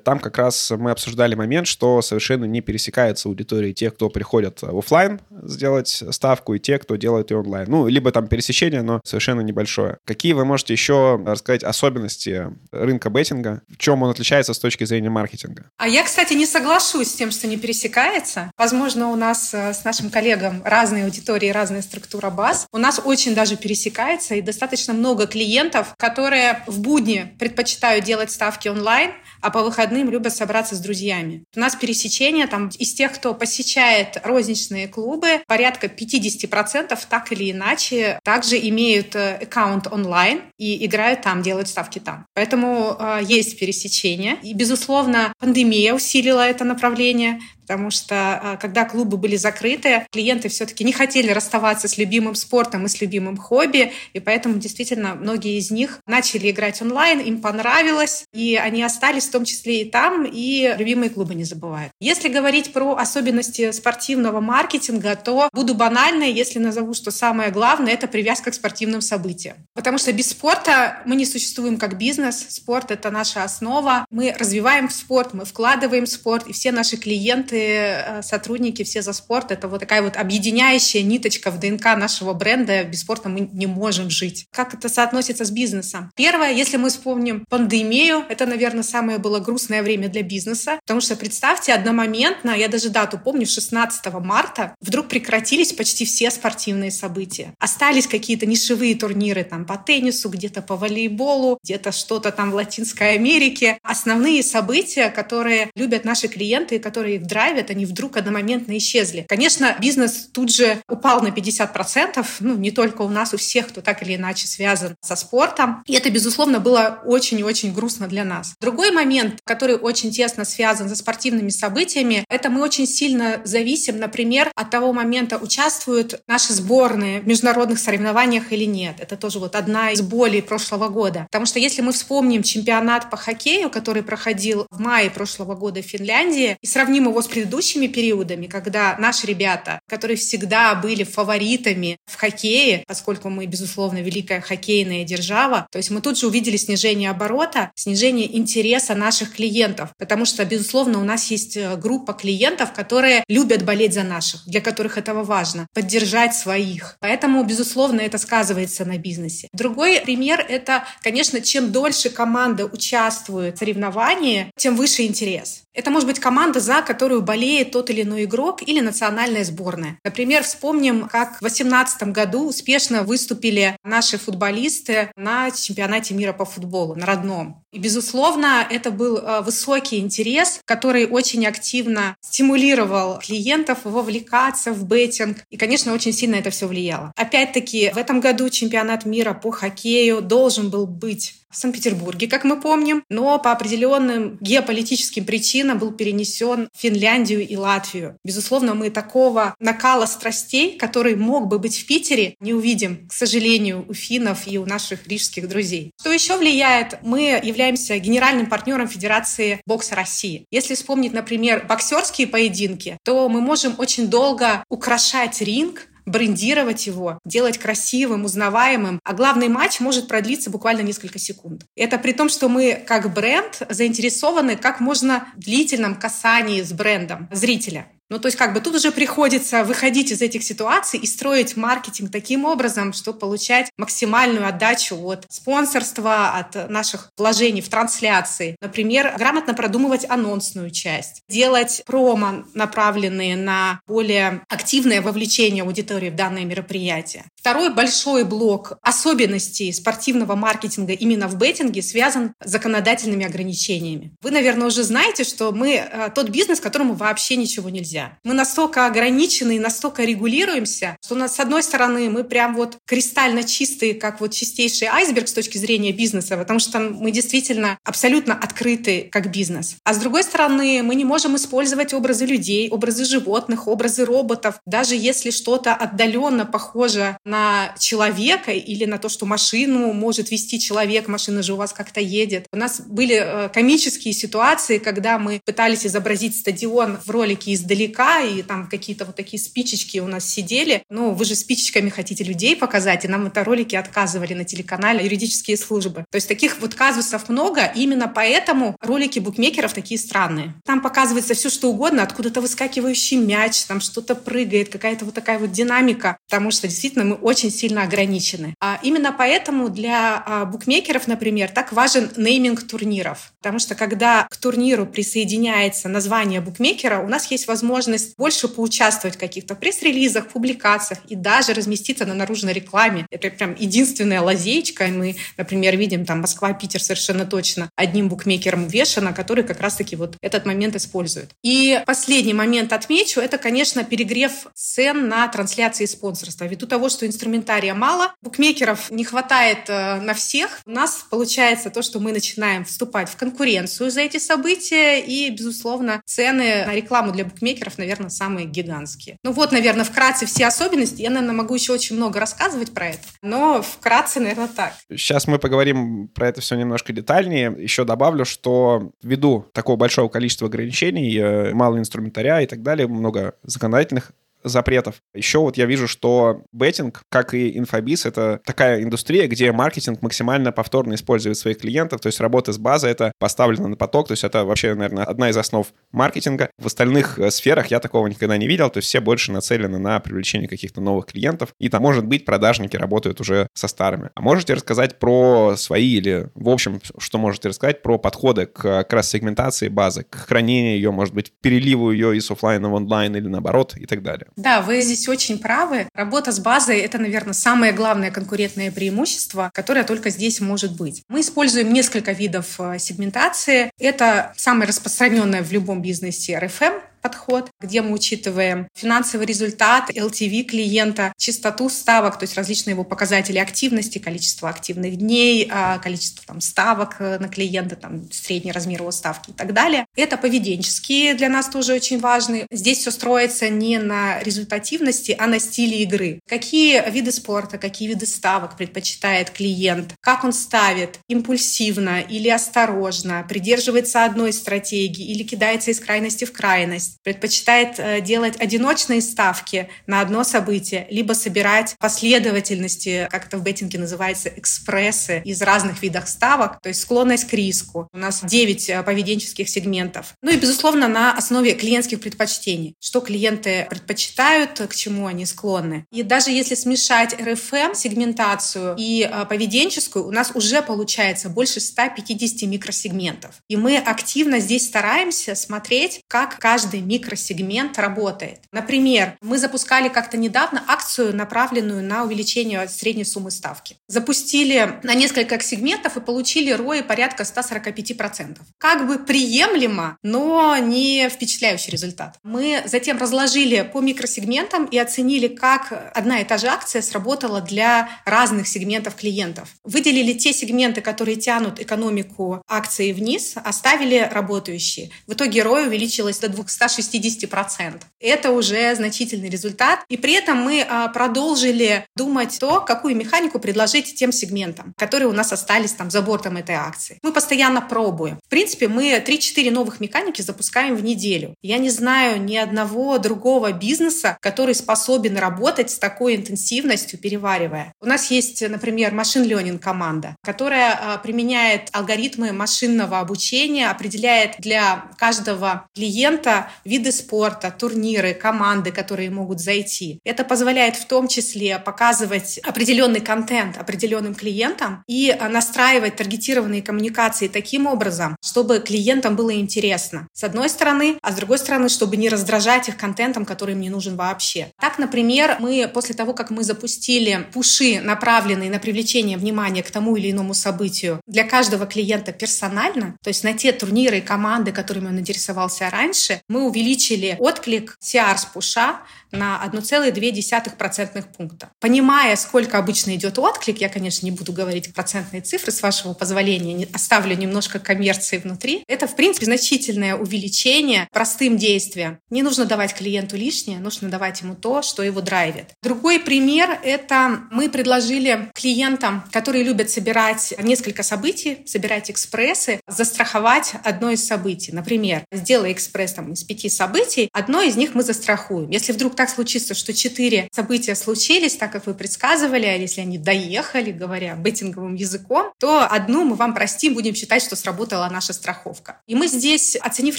Там 0.04 0.18
как 0.18 0.38
раз 0.38 0.72
мы 0.76 0.90
обсуждали 0.90 1.34
момент, 1.34 1.66
что 1.66 2.02
совершенно 2.02 2.44
не 2.44 2.60
пересекается 2.60 3.28
аудитория 3.28 3.72
тех, 3.72 3.94
кто 3.94 4.08
приходят 4.08 4.62
в 4.62 4.78
офлайн 4.78 5.20
сделать 5.42 6.02
ставку, 6.10 6.54
и 6.54 6.58
те, 6.58 6.78
кто 6.78 6.96
делает 6.96 7.30
ее 7.30 7.38
онлайн. 7.38 7.66
Ну, 7.70 7.86
либо 7.86 8.12
там 8.12 8.26
пересечение, 8.28 8.82
но 8.82 9.00
совершенно 9.04 9.40
небольшое. 9.40 9.98
Какие 10.04 10.32
вы 10.32 10.44
можете 10.44 10.72
еще 10.72 11.20
рассказать 11.24 11.62
особенности 11.64 12.46
рынка 12.72 13.10
беттинга? 13.10 13.62
В 13.68 13.76
чем 13.76 14.02
он 14.02 14.10
отличается 14.10 14.54
с 14.54 14.58
точки 14.58 14.84
зрения 14.84 15.10
маркетинга? 15.10 15.70
А 15.76 15.88
я, 15.88 16.04
кстати, 16.04 16.34
не 16.34 16.46
соглашусь 16.46 17.08
с 17.08 17.14
тем, 17.14 17.30
что 17.30 17.46
не 17.46 17.56
пересекается. 17.56 18.50
Возможно, 18.56 19.08
у 19.08 19.16
нас 19.16 19.52
э, 19.54 19.72
с 19.72 19.84
нашим 19.84 20.10
коллегам 20.10 20.62
разные 20.64 21.04
аудитории, 21.04 21.48
разная 21.50 21.82
структура 21.82 22.30
баз. 22.30 22.66
У 22.72 22.78
нас 22.78 23.00
очень 23.04 23.34
даже 23.34 23.56
пересекается, 23.56 24.34
и 24.34 24.40
достаточно 24.40 24.94
много 24.94 25.26
клиентов, 25.26 25.94
которые 25.96 26.62
в 26.66 26.80
будни 26.80 27.34
предпочитают 27.38 28.04
делать 28.04 28.30
ставки 28.30 28.68
онлайн, 28.68 29.12
а 29.40 29.47
по 29.50 29.62
выходным 29.62 30.10
любят 30.10 30.34
собраться 30.34 30.74
с 30.74 30.80
друзьями. 30.80 31.44
У 31.56 31.60
нас 31.60 31.76
пересечение 31.76 32.46
там 32.46 32.68
из 32.68 32.94
тех, 32.94 33.12
кто 33.12 33.34
посещает 33.34 34.20
розничные 34.24 34.88
клубы, 34.88 35.42
порядка 35.46 35.86
50% 35.86 36.98
так 37.08 37.32
или 37.32 37.50
иначе 37.50 38.18
также 38.24 38.56
имеют 38.68 39.14
э, 39.14 39.38
аккаунт 39.42 39.86
онлайн 39.90 40.42
и 40.58 40.84
играют 40.84 41.22
там, 41.22 41.42
делают 41.42 41.68
ставки 41.68 41.98
там. 41.98 42.26
Поэтому 42.34 42.96
э, 42.98 43.20
есть 43.24 43.58
пересечение. 43.58 44.36
И, 44.42 44.54
безусловно, 44.54 45.32
пандемия 45.38 45.94
усилила 45.94 46.46
это 46.46 46.64
направление 46.64 47.40
потому 47.68 47.90
что 47.90 48.14
а, 48.14 48.56
когда 48.56 48.86
клубы 48.86 49.18
были 49.18 49.36
закрыты, 49.36 50.06
клиенты 50.10 50.48
все-таки 50.48 50.84
не 50.84 50.92
хотели 50.92 51.30
расставаться 51.30 51.86
с 51.86 51.98
любимым 51.98 52.34
спортом 52.34 52.86
и 52.86 52.88
с 52.88 53.02
любимым 53.02 53.36
хобби, 53.36 53.92
и 54.14 54.20
поэтому 54.20 54.58
действительно 54.58 55.14
многие 55.14 55.58
из 55.58 55.70
них 55.70 56.00
начали 56.06 56.50
играть 56.50 56.80
онлайн, 56.80 57.20
им 57.20 57.42
понравилось, 57.42 58.24
и 58.32 58.56
они 58.56 58.82
остались 58.82 59.26
в 59.26 59.32
том 59.32 59.44
числе 59.44 59.82
и 59.82 59.84
там, 59.84 60.24
и 60.24 60.74
любимые 60.78 61.10
клубы 61.10 61.34
не 61.34 61.44
забывают. 61.44 61.92
Если 62.00 62.28
говорить 62.28 62.72
про 62.72 62.96
особенности 62.96 63.70
спортивного 63.72 64.40
маркетинга, 64.40 65.14
то 65.14 65.50
буду 65.52 65.74
банальной, 65.74 66.32
если 66.32 66.58
назову, 66.58 66.94
что 66.94 67.10
самое 67.10 67.50
главное— 67.50 67.92
это 67.94 68.08
привязка 68.08 68.50
к 68.50 68.54
спортивным 68.54 69.02
событиям. 69.02 69.56
Потому 69.74 69.98
что 69.98 70.10
без 70.14 70.30
спорта 70.30 71.02
мы 71.04 71.16
не 71.16 71.26
существуем 71.26 71.76
как 71.76 71.98
бизнес, 71.98 72.46
спорт— 72.48 72.90
это 72.92 73.10
наша 73.10 73.44
основа, 73.44 74.06
мы 74.10 74.34
развиваем 74.38 74.88
спорт, 74.88 75.34
мы 75.34 75.44
вкладываем 75.44 76.06
спорт, 76.06 76.46
и 76.46 76.54
все 76.54 76.72
наши 76.72 76.96
клиенты 76.96 77.57
Э, 77.58 78.22
сотрудники 78.22 78.82
все 78.82 79.02
за 79.02 79.12
спорт. 79.12 79.52
Это 79.52 79.68
вот 79.68 79.80
такая 79.80 80.02
вот 80.02 80.16
объединяющая 80.16 81.02
ниточка 81.02 81.50
в 81.50 81.60
ДНК 81.60 81.84
нашего 81.96 82.32
бренда. 82.32 82.84
Без 82.84 83.00
спорта 83.00 83.28
мы 83.28 83.48
не 83.52 83.66
можем 83.66 84.10
жить. 84.10 84.46
Как 84.50 84.74
это 84.74 84.88
соотносится 84.88 85.44
с 85.44 85.50
бизнесом? 85.50 86.10
Первое, 86.16 86.52
если 86.52 86.76
мы 86.76 86.88
вспомним 86.90 87.44
пандемию, 87.48 88.24
это, 88.28 88.46
наверное, 88.46 88.82
самое 88.82 89.18
было 89.18 89.38
грустное 89.38 89.82
время 89.82 90.08
для 90.08 90.22
бизнеса, 90.22 90.78
потому 90.82 91.00
что 91.00 91.16
представьте, 91.16 91.72
одномоментно, 91.72 92.50
я 92.50 92.68
даже 92.68 92.88
дату 92.90 93.18
помню, 93.22 93.46
16 93.46 94.12
марта 94.14 94.74
вдруг 94.80 95.08
прекратились 95.08 95.72
почти 95.72 96.04
все 96.04 96.30
спортивные 96.30 96.90
события. 96.90 97.54
Остались 97.58 98.06
какие-то 98.06 98.46
нишевые 98.46 98.94
турниры 98.94 99.44
там 99.44 99.64
по 99.64 99.76
теннису, 99.76 100.28
где-то 100.28 100.62
по 100.62 100.76
волейболу, 100.76 101.58
где-то 101.62 101.92
что-то 101.92 102.32
там 102.32 102.50
в 102.50 102.54
Латинской 102.54 103.14
Америке. 103.14 103.78
Основные 103.82 104.42
события, 104.42 105.10
которые 105.10 105.70
любят 105.74 106.04
наши 106.04 106.28
клиенты 106.28 106.78
которые 106.78 107.16
их 107.16 107.26
драйвят, 107.26 107.47
драйвят, 107.48 107.70
они 107.70 107.86
вдруг 107.86 108.16
одномоментно 108.16 108.76
исчезли. 108.76 109.24
Конечно, 109.28 109.76
бизнес 109.80 110.28
тут 110.32 110.54
же 110.54 110.78
упал 110.88 111.22
на 111.22 111.28
50%, 111.28 112.24
ну, 112.40 112.56
не 112.56 112.70
только 112.70 113.02
у 113.02 113.08
нас, 113.08 113.34
у 113.34 113.36
всех, 113.36 113.68
кто 113.68 113.80
так 113.80 114.02
или 114.02 114.16
иначе 114.16 114.46
связан 114.46 114.96
со 115.00 115.16
спортом. 115.16 115.82
И 115.86 115.94
это, 115.94 116.10
безусловно, 116.10 116.60
было 116.60 117.00
очень 117.04 117.38
и 117.38 117.42
очень 117.42 117.72
грустно 117.72 118.06
для 118.06 118.24
нас. 118.24 118.54
Другой 118.60 118.90
момент, 118.90 119.40
который 119.44 119.76
очень 119.76 120.10
тесно 120.10 120.44
связан 120.44 120.88
со 120.88 120.96
спортивными 120.96 121.50
событиями, 121.50 122.24
это 122.28 122.50
мы 122.50 122.62
очень 122.62 122.86
сильно 122.86 123.40
зависим, 123.44 123.98
например, 123.98 124.50
от 124.54 124.70
того 124.70 124.92
момента, 124.92 125.38
участвуют 125.38 126.20
наши 126.26 126.52
сборные 126.52 127.20
в 127.20 127.26
международных 127.26 127.78
соревнованиях 127.78 128.52
или 128.52 128.64
нет. 128.64 128.96
Это 128.98 129.16
тоже 129.16 129.38
вот 129.38 129.56
одна 129.56 129.92
из 129.92 130.02
болей 130.02 130.42
прошлого 130.42 130.88
года. 130.88 131.26
Потому 131.30 131.46
что 131.46 131.58
если 131.58 131.82
мы 131.82 131.92
вспомним 131.92 132.42
чемпионат 132.42 133.10
по 133.10 133.16
хоккею, 133.16 133.70
который 133.70 134.02
проходил 134.02 134.66
в 134.70 134.80
мае 134.80 135.10
прошлого 135.10 135.54
года 135.54 135.82
в 135.82 135.86
Финляндии, 135.86 136.58
и 136.60 136.66
сравним 136.66 137.08
его 137.08 137.22
с 137.22 137.28
предыдущими 137.38 137.86
периодами, 137.86 138.48
когда 138.48 138.96
наши 138.98 139.24
ребята, 139.24 139.78
которые 139.88 140.16
всегда 140.16 140.74
были 140.74 141.04
фаворитами 141.04 141.98
в 142.06 142.16
хоккее, 142.16 142.82
поскольку 142.88 143.28
мы, 143.28 143.46
безусловно, 143.46 143.98
великая 143.98 144.40
хоккейная 144.40 145.04
держава, 145.04 145.68
то 145.70 145.78
есть 145.78 145.90
мы 145.90 146.00
тут 146.00 146.18
же 146.18 146.26
увидели 146.26 146.56
снижение 146.56 147.10
оборота, 147.10 147.70
снижение 147.76 148.36
интереса 148.36 148.96
наших 148.96 149.36
клиентов, 149.36 149.90
потому 149.98 150.24
что, 150.24 150.44
безусловно, 150.44 151.00
у 151.00 151.04
нас 151.04 151.30
есть 151.30 151.56
э, 151.56 151.76
группа 151.76 152.12
клиентов, 152.12 152.72
которые 152.72 153.22
любят 153.28 153.64
болеть 153.64 153.94
за 153.94 154.02
наших, 154.02 154.44
для 154.44 154.60
которых 154.60 154.98
этого 154.98 155.22
важно, 155.22 155.68
поддержать 155.72 156.34
своих. 156.34 156.96
Поэтому, 156.98 157.44
безусловно, 157.44 158.00
это 158.00 158.18
сказывается 158.18 158.84
на 158.84 158.98
бизнесе. 158.98 159.46
Другой 159.52 160.00
пример— 160.00 160.44
это, 160.48 160.84
конечно, 161.02 161.40
чем 161.40 161.70
дольше 161.70 162.10
команда 162.10 162.64
участвует 162.64 163.54
в 163.54 163.58
соревновании, 163.58 164.50
тем 164.56 164.74
выше 164.74 165.02
интерес. 165.02 165.62
Это 165.78 165.92
может 165.92 166.08
быть 166.08 166.18
команда, 166.18 166.58
за 166.58 166.82
которую 166.82 167.22
болеет 167.28 167.72
тот 167.72 167.90
или 167.90 168.02
иной 168.02 168.24
игрок 168.24 168.62
или 168.66 168.80
национальная 168.80 169.44
сборная. 169.44 169.98
Например, 170.02 170.42
вспомним, 170.42 171.08
как 171.08 171.36
в 171.36 171.40
2018 171.40 172.04
году 172.04 172.48
успешно 172.48 173.02
выступили 173.02 173.76
наши 173.84 174.16
футболисты 174.16 175.10
на 175.14 175.50
чемпионате 175.50 176.14
мира 176.14 176.32
по 176.32 176.46
футболу, 176.46 176.94
на 176.94 177.04
родном. 177.04 177.62
И, 177.72 177.78
безусловно, 177.78 178.66
это 178.68 178.90
был 178.90 179.18
э, 179.18 179.42
высокий 179.42 179.98
интерес, 179.98 180.60
который 180.64 181.06
очень 181.06 181.46
активно 181.46 182.16
стимулировал 182.20 183.18
клиентов 183.18 183.80
вовлекаться 183.84 184.72
в 184.72 184.84
беттинг. 184.86 185.38
И, 185.50 185.56
конечно, 185.56 185.92
очень 185.92 186.12
сильно 186.12 186.36
это 186.36 186.50
все 186.50 186.66
влияло. 186.66 187.12
Опять-таки, 187.16 187.90
в 187.90 187.98
этом 187.98 188.20
году 188.20 188.48
чемпионат 188.48 189.04
мира 189.04 189.34
по 189.34 189.50
хоккею 189.50 190.22
должен 190.22 190.70
был 190.70 190.86
быть 190.86 191.34
в 191.50 191.56
Санкт-Петербурге, 191.56 192.28
как 192.28 192.44
мы 192.44 192.60
помним, 192.60 193.02
но 193.08 193.38
по 193.38 193.52
определенным 193.52 194.36
геополитическим 194.40 195.24
причинам 195.24 195.78
был 195.78 195.92
перенесен 195.92 196.68
в 196.74 196.80
Финляндию 196.80 197.46
и 197.46 197.56
Латвию. 197.56 198.18
Безусловно, 198.22 198.74
мы 198.74 198.90
такого 198.90 199.54
накала 199.58 200.04
страстей, 200.04 200.76
который 200.76 201.16
мог 201.16 201.46
бы 201.48 201.58
быть 201.58 201.78
в 201.78 201.86
Питере, 201.86 202.34
не 202.40 202.52
увидим, 202.52 203.08
к 203.08 203.12
сожалению, 203.12 203.86
у 203.88 203.94
финнов 203.94 204.46
и 204.46 204.58
у 204.58 204.66
наших 204.66 205.06
рижских 205.06 205.48
друзей. 205.48 205.92
Что 205.98 206.12
еще 206.12 206.36
влияет? 206.36 206.98
Мы 207.02 207.40
являемся 207.42 207.57
генеральным 207.98 208.46
партнером 208.46 208.88
Федерации 208.88 209.60
бокса 209.66 209.94
России. 209.94 210.46
Если 210.50 210.74
вспомнить, 210.74 211.12
например, 211.12 211.66
боксерские 211.66 212.26
поединки, 212.26 212.98
то 213.04 213.28
мы 213.28 213.40
можем 213.40 213.74
очень 213.78 214.08
долго 214.08 214.64
украшать 214.68 215.40
ринг, 215.40 215.88
брендировать 216.08 216.86
его, 216.86 217.18
делать 217.24 217.58
красивым, 217.58 218.24
узнаваемым. 218.24 219.00
А 219.04 219.12
главный 219.12 219.48
матч 219.48 219.80
может 219.80 220.08
продлиться 220.08 220.50
буквально 220.50 220.80
несколько 220.80 221.18
секунд. 221.18 221.64
Это 221.76 221.98
при 221.98 222.12
том, 222.12 222.28
что 222.28 222.48
мы 222.48 222.82
как 222.86 223.12
бренд 223.12 223.62
заинтересованы 223.68 224.56
как 224.56 224.80
можно 224.80 225.28
длительном 225.36 225.96
касании 225.96 226.62
с 226.62 226.72
брендом 226.72 227.28
зрителя. 227.30 227.86
Ну, 228.10 228.18
то 228.18 228.26
есть 228.26 228.38
как 228.38 228.54
бы 228.54 228.60
тут 228.60 228.74
уже 228.74 228.90
приходится 228.90 229.64
выходить 229.64 230.10
из 230.12 230.22
этих 230.22 230.42
ситуаций 230.42 230.98
и 230.98 231.06
строить 231.06 231.56
маркетинг 231.56 232.10
таким 232.10 232.46
образом, 232.46 232.94
чтобы 232.94 233.18
получать 233.18 233.70
максимальную 233.76 234.48
отдачу 234.48 234.96
от 234.96 235.26
спонсорства, 235.28 236.30
от 236.30 236.70
наших 236.70 237.12
вложений 237.18 237.60
в 237.60 237.68
трансляции. 237.68 238.56
Например, 238.62 239.14
грамотно 239.18 239.52
продумывать 239.52 240.08
анонсную 240.08 240.70
часть, 240.70 241.22
делать 241.28 241.82
промо, 241.86 242.44
направленные 242.54 243.36
на 243.36 243.80
более 243.86 244.42
активное 244.48 245.02
вовлечение 245.02 245.64
аудитории 245.64 246.08
в 246.08 246.16
данное 246.16 246.44
мероприятие. 246.44 247.24
Второй 247.36 247.72
большой 247.74 248.24
блок 248.24 248.78
особенностей 248.80 249.70
спортивного 249.72 250.34
маркетинга 250.34 250.94
именно 250.94 251.28
в 251.28 251.36
беттинге 251.36 251.82
связан 251.82 252.32
с 252.42 252.50
законодательными 252.50 253.26
ограничениями. 253.26 254.12
Вы, 254.22 254.30
наверное, 254.30 254.68
уже 254.68 254.82
знаете, 254.82 255.24
что 255.24 255.52
мы 255.52 255.74
э, 255.74 256.10
тот 256.14 256.30
бизнес, 256.30 256.60
которому 256.60 256.94
вообще 256.94 257.36
ничего 257.36 257.68
нельзя 257.68 257.97
нельзя. 257.98 258.18
Мы 258.24 258.34
настолько 258.34 258.86
ограничены 258.86 259.56
и 259.56 259.58
настолько 259.58 260.04
регулируемся, 260.04 260.96
что 261.04 261.14
у 261.14 261.18
нас, 261.18 261.34
с 261.34 261.40
одной 261.40 261.62
стороны, 261.62 262.10
мы 262.10 262.24
прям 262.24 262.54
вот 262.54 262.78
кристально 262.86 263.44
чистые, 263.44 263.94
как 263.94 264.20
вот 264.20 264.32
чистейший 264.32 264.88
айсберг 264.88 265.28
с 265.28 265.32
точки 265.32 265.58
зрения 265.58 265.92
бизнеса, 265.92 266.36
потому 266.36 266.60
что 266.60 266.78
мы 266.78 267.10
действительно 267.10 267.78
абсолютно 267.84 268.34
открыты 268.34 269.08
как 269.10 269.30
бизнес. 269.30 269.76
А 269.84 269.94
с 269.94 269.98
другой 269.98 270.22
стороны, 270.22 270.82
мы 270.82 270.94
не 270.94 271.04
можем 271.04 271.36
использовать 271.36 271.94
образы 271.94 272.26
людей, 272.26 272.68
образы 272.70 273.04
животных, 273.04 273.66
образы 273.66 274.04
роботов, 274.04 274.60
даже 274.66 274.94
если 274.94 275.30
что-то 275.30 275.74
отдаленно 275.74 276.46
похоже 276.46 277.16
на 277.24 277.74
человека 277.78 278.52
или 278.52 278.84
на 278.84 278.98
то, 278.98 279.08
что 279.08 279.26
машину 279.26 279.92
может 279.92 280.30
вести 280.30 280.60
человек, 280.60 281.08
машина 281.08 281.42
же 281.42 281.54
у 281.54 281.56
вас 281.56 281.72
как-то 281.72 282.00
едет. 282.00 282.46
У 282.52 282.56
нас 282.56 282.80
были 282.80 283.16
э, 283.16 283.48
комические 283.48 284.14
ситуации, 284.14 284.78
когда 284.78 285.18
мы 285.18 285.40
пытались 285.44 285.86
изобразить 285.86 286.36
стадион 286.36 286.98
в 287.04 287.10
ролике 287.10 287.54
издалека, 287.54 287.87
издалека, 287.88 288.20
и 288.20 288.42
там 288.42 288.68
какие-то 288.68 289.04
вот 289.04 289.16
такие 289.16 289.40
спичечки 289.40 289.98
у 289.98 290.06
нас 290.06 290.24
сидели. 290.28 290.82
Ну, 290.90 291.12
вы 291.12 291.24
же 291.24 291.34
спичечками 291.34 291.88
хотите 291.88 292.24
людей 292.24 292.56
показать, 292.56 293.04
и 293.04 293.08
нам 293.08 293.26
это 293.26 293.44
ролики 293.44 293.76
отказывали 293.76 294.34
на 294.34 294.44
телеканале 294.44 295.04
юридические 295.04 295.56
службы. 295.56 296.04
То 296.10 296.16
есть 296.16 296.28
таких 296.28 296.60
вот 296.60 296.74
казусов 296.74 297.28
много, 297.28 297.72
именно 297.74 298.08
поэтому 298.08 298.76
ролики 298.80 299.18
букмекеров 299.18 299.72
такие 299.72 299.98
странные. 299.98 300.54
Там 300.64 300.80
показывается 300.80 301.34
все, 301.34 301.50
что 301.50 301.70
угодно, 301.70 302.02
откуда-то 302.02 302.40
выскакивающий 302.40 303.16
мяч, 303.16 303.64
там 303.64 303.80
что-то 303.80 304.14
прыгает, 304.14 304.68
какая-то 304.68 305.04
вот 305.04 305.14
такая 305.14 305.38
вот 305.38 305.52
динамика, 305.52 306.18
потому 306.28 306.50
что 306.50 306.68
действительно 306.68 307.04
мы 307.04 307.14
очень 307.14 307.50
сильно 307.50 307.82
ограничены. 307.82 308.54
А 308.60 308.78
именно 308.82 309.12
поэтому 309.12 309.68
для 309.68 310.22
а, 310.24 310.44
букмекеров, 310.44 311.06
например, 311.06 311.50
так 311.50 311.72
важен 311.72 312.10
нейминг 312.16 312.66
турниров. 312.66 313.32
Потому 313.38 313.58
что 313.58 313.74
когда 313.74 314.26
к 314.30 314.36
турниру 314.36 314.86
присоединяется 314.86 315.88
название 315.88 316.40
букмекера, 316.40 317.00
у 317.00 317.08
нас 317.08 317.30
есть 317.30 317.46
возможность 317.46 317.77
возможность 317.78 318.16
больше 318.16 318.48
поучаствовать 318.48 319.16
в 319.16 319.18
каких-то 319.18 319.54
пресс-релизах, 319.54 320.28
публикациях 320.28 320.98
и 321.08 321.14
даже 321.14 321.54
разместиться 321.54 322.04
на 322.06 322.14
наружной 322.14 322.52
рекламе. 322.52 323.06
Это 323.10 323.30
прям 323.30 323.54
единственная 323.54 324.20
лазейка. 324.20 324.86
Мы, 324.88 325.16
например, 325.36 325.76
видим 325.76 326.04
там 326.04 326.20
Москва-Питер 326.20 326.82
совершенно 326.82 327.24
точно 327.24 327.70
одним 327.76 328.08
букмекером 328.08 328.66
вешано, 328.66 329.12
который 329.12 329.44
как 329.44 329.60
раз-таки 329.60 329.96
вот 329.96 330.16
этот 330.20 330.44
момент 330.44 330.74
использует. 330.74 331.30
И 331.44 331.80
последний 331.86 332.34
момент 332.34 332.72
отмечу, 332.72 333.20
это, 333.20 333.38
конечно, 333.38 333.84
перегрев 333.84 334.32
цен 334.54 335.08
на 335.08 335.28
трансляции 335.28 335.86
спонсорства. 335.86 336.44
Ввиду 336.46 336.66
того, 336.66 336.88
что 336.88 337.06
инструментария 337.06 337.74
мало, 337.74 338.14
букмекеров 338.22 338.90
не 338.90 339.04
хватает 339.04 339.68
э, 339.68 340.00
на 340.00 340.14
всех, 340.14 340.60
у 340.66 340.70
нас 340.70 341.04
получается 341.08 341.70
то, 341.70 341.82
что 341.82 342.00
мы 342.00 342.12
начинаем 342.12 342.64
вступать 342.64 343.08
в 343.08 343.16
конкуренцию 343.16 343.90
за 343.90 344.00
эти 344.00 344.18
события, 344.18 344.98
и, 345.00 345.30
безусловно, 345.30 346.02
цены 346.04 346.64
на 346.66 346.74
рекламу 346.74 347.12
для 347.12 347.24
букмекеров 347.24 347.67
параметров, 347.68 347.78
наверное, 347.78 348.10
самые 348.10 348.46
гигантские. 348.46 349.16
Ну 349.22 349.32
вот, 349.32 349.52
наверное, 349.52 349.84
вкратце 349.84 350.26
все 350.26 350.46
особенности. 350.46 351.02
Я, 351.02 351.10
наверное, 351.10 351.34
могу 351.34 351.54
еще 351.54 351.72
очень 351.72 351.96
много 351.96 352.20
рассказывать 352.20 352.72
про 352.72 352.88
это, 352.88 353.02
но 353.22 353.62
вкратце, 353.62 354.20
наверное, 354.20 354.48
так. 354.48 354.74
Сейчас 354.90 355.26
мы 355.26 355.38
поговорим 355.38 356.08
про 356.08 356.28
это 356.28 356.40
все 356.40 356.56
немножко 356.56 356.92
детальнее. 356.92 357.54
Еще 357.58 357.84
добавлю, 357.84 358.24
что 358.24 358.92
ввиду 359.02 359.46
такого 359.52 359.76
большого 359.76 360.08
количества 360.08 360.48
ограничений, 360.48 361.16
э, 361.16 361.54
мало 361.54 361.78
инструментаря 361.78 362.40
и 362.40 362.46
так 362.46 362.62
далее, 362.62 362.86
много 362.86 363.34
законодательных 363.42 364.12
запретов. 364.44 364.96
Еще 365.14 365.38
вот 365.38 365.56
я 365.56 365.66
вижу, 365.66 365.88
что 365.88 366.42
беттинг, 366.52 367.02
как 367.08 367.34
и 367.34 367.56
инфобиз, 367.58 368.06
это 368.06 368.40
такая 368.44 368.82
индустрия, 368.82 369.26
где 369.26 369.52
маркетинг 369.52 370.02
максимально 370.02 370.52
повторно 370.52 370.94
использует 370.94 371.36
своих 371.36 371.58
клиентов, 371.58 372.00
то 372.00 372.06
есть 372.06 372.20
работа 372.20 372.52
с 372.52 372.58
базой 372.58 372.90
это 372.90 373.12
поставлено 373.18 373.68
на 373.68 373.76
поток, 373.76 374.08
то 374.08 374.12
есть 374.12 374.24
это 374.24 374.44
вообще, 374.44 374.74
наверное, 374.74 375.04
одна 375.04 375.30
из 375.30 375.36
основ 375.36 375.66
маркетинга. 375.92 376.50
В 376.58 376.66
остальных 376.66 377.18
э, 377.18 377.30
сферах 377.30 377.68
я 377.68 377.80
такого 377.80 378.06
никогда 378.06 378.36
не 378.36 378.46
видел, 378.46 378.70
то 378.70 378.78
есть 378.78 378.88
все 378.88 379.00
больше 379.00 379.32
нацелены 379.32 379.78
на 379.78 379.98
привлечение 380.00 380.48
каких-то 380.48 380.80
новых 380.80 381.06
клиентов, 381.06 381.50
и 381.58 381.68
там, 381.68 381.82
может 381.82 382.06
быть, 382.06 382.24
продажники 382.24 382.76
работают 382.76 383.20
уже 383.20 383.48
со 383.54 383.68
старыми. 383.68 384.10
А 384.14 384.20
можете 384.20 384.54
рассказать 384.54 384.98
про 384.98 385.54
свои 385.56 385.88
или, 385.88 386.30
в 386.34 386.48
общем, 386.48 386.80
что 386.98 387.18
можете 387.18 387.48
рассказать 387.48 387.82
про 387.82 387.98
подходы 387.98 388.46
к 388.46 388.62
как 388.62 388.92
раз 388.92 389.08
сегментации 389.10 389.68
базы, 389.68 390.04
к 390.04 390.14
хранению 390.14 390.74
ее, 390.74 390.90
может 390.90 391.14
быть, 391.14 391.32
переливу 391.40 391.90
ее 391.90 392.16
из 392.16 392.30
офлайна 392.30 392.68
в 392.68 392.74
онлайн 392.74 393.16
или 393.16 393.28
наоборот 393.28 393.76
и 393.76 393.86
так 393.86 394.02
далее? 394.02 394.27
Да, 394.36 394.60
вы 394.60 394.80
здесь 394.80 395.08
очень 395.08 395.38
правы. 395.38 395.88
Работа 395.94 396.32
с 396.32 396.38
базой— 396.38 396.78
это, 396.80 396.98
наверное, 396.98 397.32
самое 397.32 397.72
главное 397.72 398.10
конкурентное 398.10 398.70
преимущество, 398.70 399.50
которое 399.52 399.84
только 399.84 400.10
здесь 400.10 400.40
может 400.40 400.76
быть. 400.76 401.02
Мы 401.08 401.20
используем 401.20 401.72
несколько 401.72 402.12
видов 402.12 402.60
э, 402.60 402.78
сегментации. 402.78 403.70
Это 403.78 404.32
самое 404.36 404.68
распространенное 404.68 405.42
в 405.42 405.52
любом 405.52 405.82
бизнесе 405.82 406.38
RFM, 406.38 406.80
подход, 407.08 407.50
где 407.58 407.80
мы 407.80 407.92
учитываем 407.92 408.68
финансовый 408.74 409.24
результат, 409.24 409.88
LTV 409.90 410.42
клиента, 410.42 411.14
частоту 411.16 411.70
ставок, 411.70 412.18
то 412.18 412.24
есть 412.24 412.36
различные 412.36 412.72
его 412.72 412.84
показатели 412.84 413.38
активности, 413.38 413.98
количество 413.98 414.50
активных 414.50 414.96
дней, 414.96 415.48
а, 415.50 415.78
количество 415.78 416.22
там, 416.26 416.42
ставок 416.42 416.96
э, 416.98 417.18
на 417.18 417.28
клиента, 417.28 417.76
там, 417.76 418.12
средний 418.12 418.52
размер 418.52 418.80
его 418.80 418.90
ставки 418.90 419.30
и 419.30 419.32
так 419.32 419.54
далее. 419.54 419.86
Это 419.96 420.18
поведенческие 420.18 421.14
для 421.14 421.30
нас 421.30 421.48
тоже 421.48 421.72
очень 421.72 421.98
важны. 421.98 422.46
Здесь 422.50 422.80
все 422.80 422.90
строится 422.90 423.48
не 423.48 423.78
на 423.78 424.22
результативности, 424.22 425.16
а 425.18 425.26
на 425.26 425.38
стиле 425.38 425.82
игры. 425.84 426.20
Какие 426.28 426.90
виды 426.90 427.10
спорта, 427.10 427.56
какие 427.56 427.88
виды 427.88 428.04
ставок 428.04 428.58
предпочитает 428.58 429.30
клиент, 429.30 429.94
как 430.02 430.24
он 430.24 430.34
ставит, 430.34 430.98
импульсивно 431.08 432.02
или 432.02 432.28
осторожно, 432.28 433.24
придерживается 433.26 434.04
одной 434.04 434.34
стратегии 434.34 435.06
или 435.06 435.22
кидается 435.22 435.70
из 435.70 435.80
крайности 435.80 436.26
в 436.26 436.32
крайность 436.32 436.97
предпочитает 437.02 437.78
э, 437.78 438.00
делать 438.00 438.40
одиночные 438.40 439.00
ставки 439.02 439.68
на 439.86 440.00
одно 440.00 440.24
событие, 440.24 440.86
либо 440.90 441.12
собирать 441.12 441.76
последовательности, 441.78 443.08
как 443.10 443.26
это 443.26 443.38
в 443.38 443.42
беттинге 443.42 443.78
называется, 443.78 444.28
экспрессы 444.28 445.22
из 445.24 445.40
разных 445.42 445.82
видов 445.82 446.08
ставок, 446.08 446.60
то 446.60 446.68
есть 446.68 446.80
склонность 446.80 447.26
к 447.26 447.32
риску. 447.32 447.88
У 447.92 447.98
нас 447.98 448.20
9 448.22 448.70
э, 448.70 448.82
поведенческих 448.82 449.48
сегментов. 449.48 450.14
Ну 450.22 450.30
и, 450.30 450.36
безусловно, 450.36 450.88
на 450.88 451.12
основе 451.12 451.54
клиентских 451.54 452.00
предпочтений. 452.00 452.74
Что 452.80 453.00
клиенты 453.00 453.66
предпочитают, 453.70 454.58
к 454.58 454.74
чему 454.74 455.06
они 455.06 455.26
склонны. 455.26 455.86
И 455.92 456.02
даже 456.02 456.30
если 456.30 456.54
смешать 456.54 457.14
РФМ, 457.20 457.74
сегментацию 457.74 458.76
и 458.78 459.08
э, 459.10 459.24
поведенческую, 459.26 460.06
у 460.06 460.10
нас 460.10 460.32
уже 460.34 460.62
получается 460.62 461.28
больше 461.28 461.60
150 461.60 462.48
микросегментов. 462.48 463.36
И 463.48 463.56
мы 463.56 463.76
активно 463.76 464.38
здесь 464.40 464.66
стараемся 464.66 465.34
смотреть, 465.34 466.00
как 466.08 466.38
каждый 466.38 466.77
каждый 466.78 466.80
микросегмент 466.80 467.78
работает. 467.78 468.40
Например, 468.52 469.16
мы 469.20 469.38
запускали 469.38 469.88
как-то 469.88 470.16
недавно 470.16 470.62
акцию, 470.66 471.14
направленную 471.14 471.82
на 471.82 472.04
увеличение 472.04 472.68
средней 472.68 473.04
суммы 473.04 473.30
ставки. 473.30 473.76
Запустили 473.88 474.80
на 474.82 474.94
несколько 474.94 475.40
сегментов 475.40 475.96
и 475.96 476.00
получили 476.00 476.54
ROI 476.54 476.82
порядка 476.82 477.24
145%. 477.24 478.38
Как 478.58 478.86
бы 478.86 478.98
приемлемо, 478.98 479.96
но 480.02 480.56
не 480.58 481.08
впечатляющий 481.08 481.72
результат. 481.72 482.18
Мы 482.22 482.62
затем 482.66 482.98
разложили 482.98 483.62
по 483.62 483.80
микросегментам 483.80 484.66
и 484.66 484.78
оценили, 484.78 485.28
как 485.28 485.92
одна 485.94 486.20
и 486.20 486.24
та 486.24 486.38
же 486.38 486.46
акция 486.46 486.82
сработала 486.82 487.40
для 487.40 487.88
разных 488.04 488.48
сегментов 488.48 488.94
клиентов. 488.94 489.48
Выделили 489.64 490.12
те 490.12 490.32
сегменты, 490.32 490.80
которые 490.80 491.16
тянут 491.16 491.60
экономику 491.60 492.42
акции 492.48 492.92
вниз, 492.92 493.34
оставили 493.44 494.08
работающие. 494.12 494.90
В 495.06 495.12
итоге 495.12 495.40
ROI 495.40 495.66
увеличилось 495.66 496.18
до 496.18 496.28
260%. 496.68 497.82
Это 498.00 498.30
уже 498.30 498.74
значительный 498.74 499.28
результат. 499.28 499.80
И 499.88 499.96
при 499.96 500.14
этом 500.14 500.38
мы 500.38 500.62
а, 500.62 500.88
продолжили 500.88 501.86
думать 501.96 502.36
то, 502.38 502.60
какую 502.60 502.96
механику 502.96 503.38
предложить 503.38 503.94
тем 503.94 504.12
сегментам, 504.12 504.72
которые 504.76 505.08
у 505.08 505.12
нас 505.12 505.32
остались 505.32 505.72
там 505.72 505.90
за 505.90 506.02
бортом 506.02 506.36
этой 506.36 506.54
акции. 506.54 506.98
Мы 507.02 507.12
постоянно 507.12 507.60
пробуем. 507.60 508.18
В 508.24 508.28
принципе, 508.28 508.68
мы 508.68 509.02
3-4 509.04 509.50
новых 509.50 509.80
механики 509.80 510.22
запускаем 510.22 510.76
в 510.76 510.84
неделю. 510.84 511.34
Я 511.42 511.58
не 511.58 511.70
знаю 511.70 512.22
ни 512.22 512.36
одного 512.36 512.98
другого 512.98 513.52
бизнеса, 513.52 514.16
который 514.20 514.54
способен 514.54 515.16
работать 515.16 515.70
с 515.70 515.78
такой 515.78 516.16
интенсивностью, 516.16 516.98
переваривая. 516.98 517.72
У 517.80 517.86
нас 517.86 518.10
есть, 518.10 518.48
например, 518.48 518.92
машин 518.92 519.24
learning 519.24 519.58
команда, 519.58 520.16
которая 520.22 520.78
а, 520.80 520.98
применяет 520.98 521.68
алгоритмы 521.72 522.32
машинного 522.32 523.00
обучения, 523.00 523.70
определяет 523.70 524.36
для 524.38 524.84
каждого 524.98 525.66
клиента 525.74 526.50
виды 526.64 526.92
спорта, 526.92 527.54
турниры, 527.56 528.14
команды, 528.14 528.72
которые 528.72 529.10
могут 529.10 529.40
зайти. 529.40 530.00
Это 530.04 530.24
позволяет 530.24 530.76
в 530.76 530.86
том 530.86 531.08
числе 531.08 531.58
показывать 531.58 532.38
определенный 532.38 533.00
контент 533.00 533.56
определенным 533.58 534.14
клиентам 534.14 534.82
и 534.86 535.10
а, 535.10 535.28
настраивать 535.28 535.96
таргетированные 535.96 536.62
коммуникации 536.62 537.28
таким 537.28 537.66
образом, 537.66 538.16
чтобы 538.24 538.60
клиентам 538.60 539.16
было 539.16 539.34
интересно. 539.34 540.08
С 540.12 540.24
одной 540.24 540.48
стороны, 540.48 540.98
а 541.02 541.12
с 541.12 541.16
другой 541.16 541.38
стороны, 541.38 541.68
чтобы 541.68 541.96
не 541.96 542.08
раздражать 542.08 542.68
их 542.68 542.76
контентом, 542.76 543.24
который 543.24 543.54
им 543.54 543.60
не 543.60 543.70
нужен 543.70 543.96
вообще. 543.96 544.48
Так, 544.60 544.78
например, 544.78 545.36
мы 545.40 545.70
после 545.72 545.94
того, 545.94 546.14
как 546.14 546.30
мы 546.30 546.44
запустили 546.44 547.26
пуши, 547.32 547.80
направленные 547.80 548.50
на 548.50 548.58
привлечение 548.58 549.18
внимания 549.18 549.62
к 549.62 549.70
тому 549.70 549.96
или 549.96 550.10
иному 550.10 550.34
событию 550.34 551.00
для 551.06 551.24
каждого 551.24 551.66
клиента 551.66 552.12
персонально, 552.12 552.96
то 553.02 553.08
есть 553.08 553.24
на 553.24 553.34
те 553.34 553.52
турниры 553.52 553.98
и 553.98 554.00
команды, 554.00 554.52
которыми 554.52 554.88
он 554.88 554.98
интересовался 554.98 555.70
раньше, 555.70 556.20
мы 556.28 556.46
увеличили 556.48 557.16
отклик 557.18 557.78
CR 557.80 558.16
с 558.18 558.24
пуша 558.24 558.80
на 559.10 559.42
1,2% 559.46 561.04
пункта. 561.16 561.50
Понимая, 561.60 562.16
сколько 562.16 562.58
обычно 562.58 562.94
идет 562.94 563.18
отклик, 563.18 563.60
я, 563.60 563.68
конечно, 563.68 564.04
не 564.04 564.10
буду 564.10 564.32
говорить 564.32 564.72
процентные 564.74 565.22
цифры, 565.22 565.52
с 565.52 565.62
вашего 565.62 565.94
позволения, 565.94 566.68
оставлю 566.72 567.16
немножко 567.16 567.58
коммерции 567.58 568.18
внутри. 568.18 568.64
Это, 568.68 568.86
в 568.86 568.96
принципе, 568.96 569.26
значительное 569.26 569.94
увеличение 569.94 570.88
простым 570.92 571.36
действием. 571.36 571.98
Не 572.10 572.22
нужно 572.22 572.44
давать 572.44 572.74
клиенту 572.74 573.16
лишнее, 573.16 573.58
нужно 573.58 573.88
давать 573.88 574.20
ему 574.20 574.34
то, 574.34 574.62
что 574.62 574.82
его 574.82 575.00
драйвит. 575.00 575.46
Другой 575.62 576.00
пример— 576.00 576.58
это 576.62 577.20
мы 577.30 577.48
предложили 577.48 578.30
клиентам, 578.34 579.04
которые 579.12 579.44
любят 579.44 579.70
собирать 579.70 580.34
несколько 580.42 580.82
событий, 580.82 581.38
собирать 581.46 581.90
экспрессы, 581.90 582.60
застраховать 582.66 583.52
одно 583.64 583.90
из 583.90 584.06
событий. 584.06 584.52
Например, 584.52 585.04
сделай 585.10 585.52
экспресс 585.52 585.94
там, 585.94 586.12
из 586.12 586.24
пяти 586.38 586.48
событий, 586.48 587.08
одно 587.12 587.42
из 587.42 587.56
них 587.56 587.74
мы 587.74 587.82
застрахуем. 587.82 588.48
Если 588.50 588.72
вдруг 588.72 588.94
так 588.94 589.10
случится, 589.10 589.54
что 589.54 589.72
четыре 589.72 590.28
события 590.32 590.76
случились, 590.76 591.36
так 591.36 591.50
как 591.50 591.66
вы 591.66 591.74
предсказывали, 591.74 592.46
а 592.46 592.54
если 592.54 592.80
они 592.80 592.96
доехали, 592.96 593.72
говоря 593.72 594.14
беттинговым 594.14 594.76
языком, 594.76 595.32
то 595.38 595.66
одну 595.66 596.04
мы 596.04 596.14
вам 596.14 596.34
простим, 596.34 596.74
будем 596.74 596.94
считать, 596.94 597.22
что 597.22 597.34
сработала 597.34 597.88
наша 597.90 598.12
страховка. 598.12 598.80
И 598.86 598.94
мы 598.94 599.08
здесь, 599.08 599.56
оценив 599.56 599.98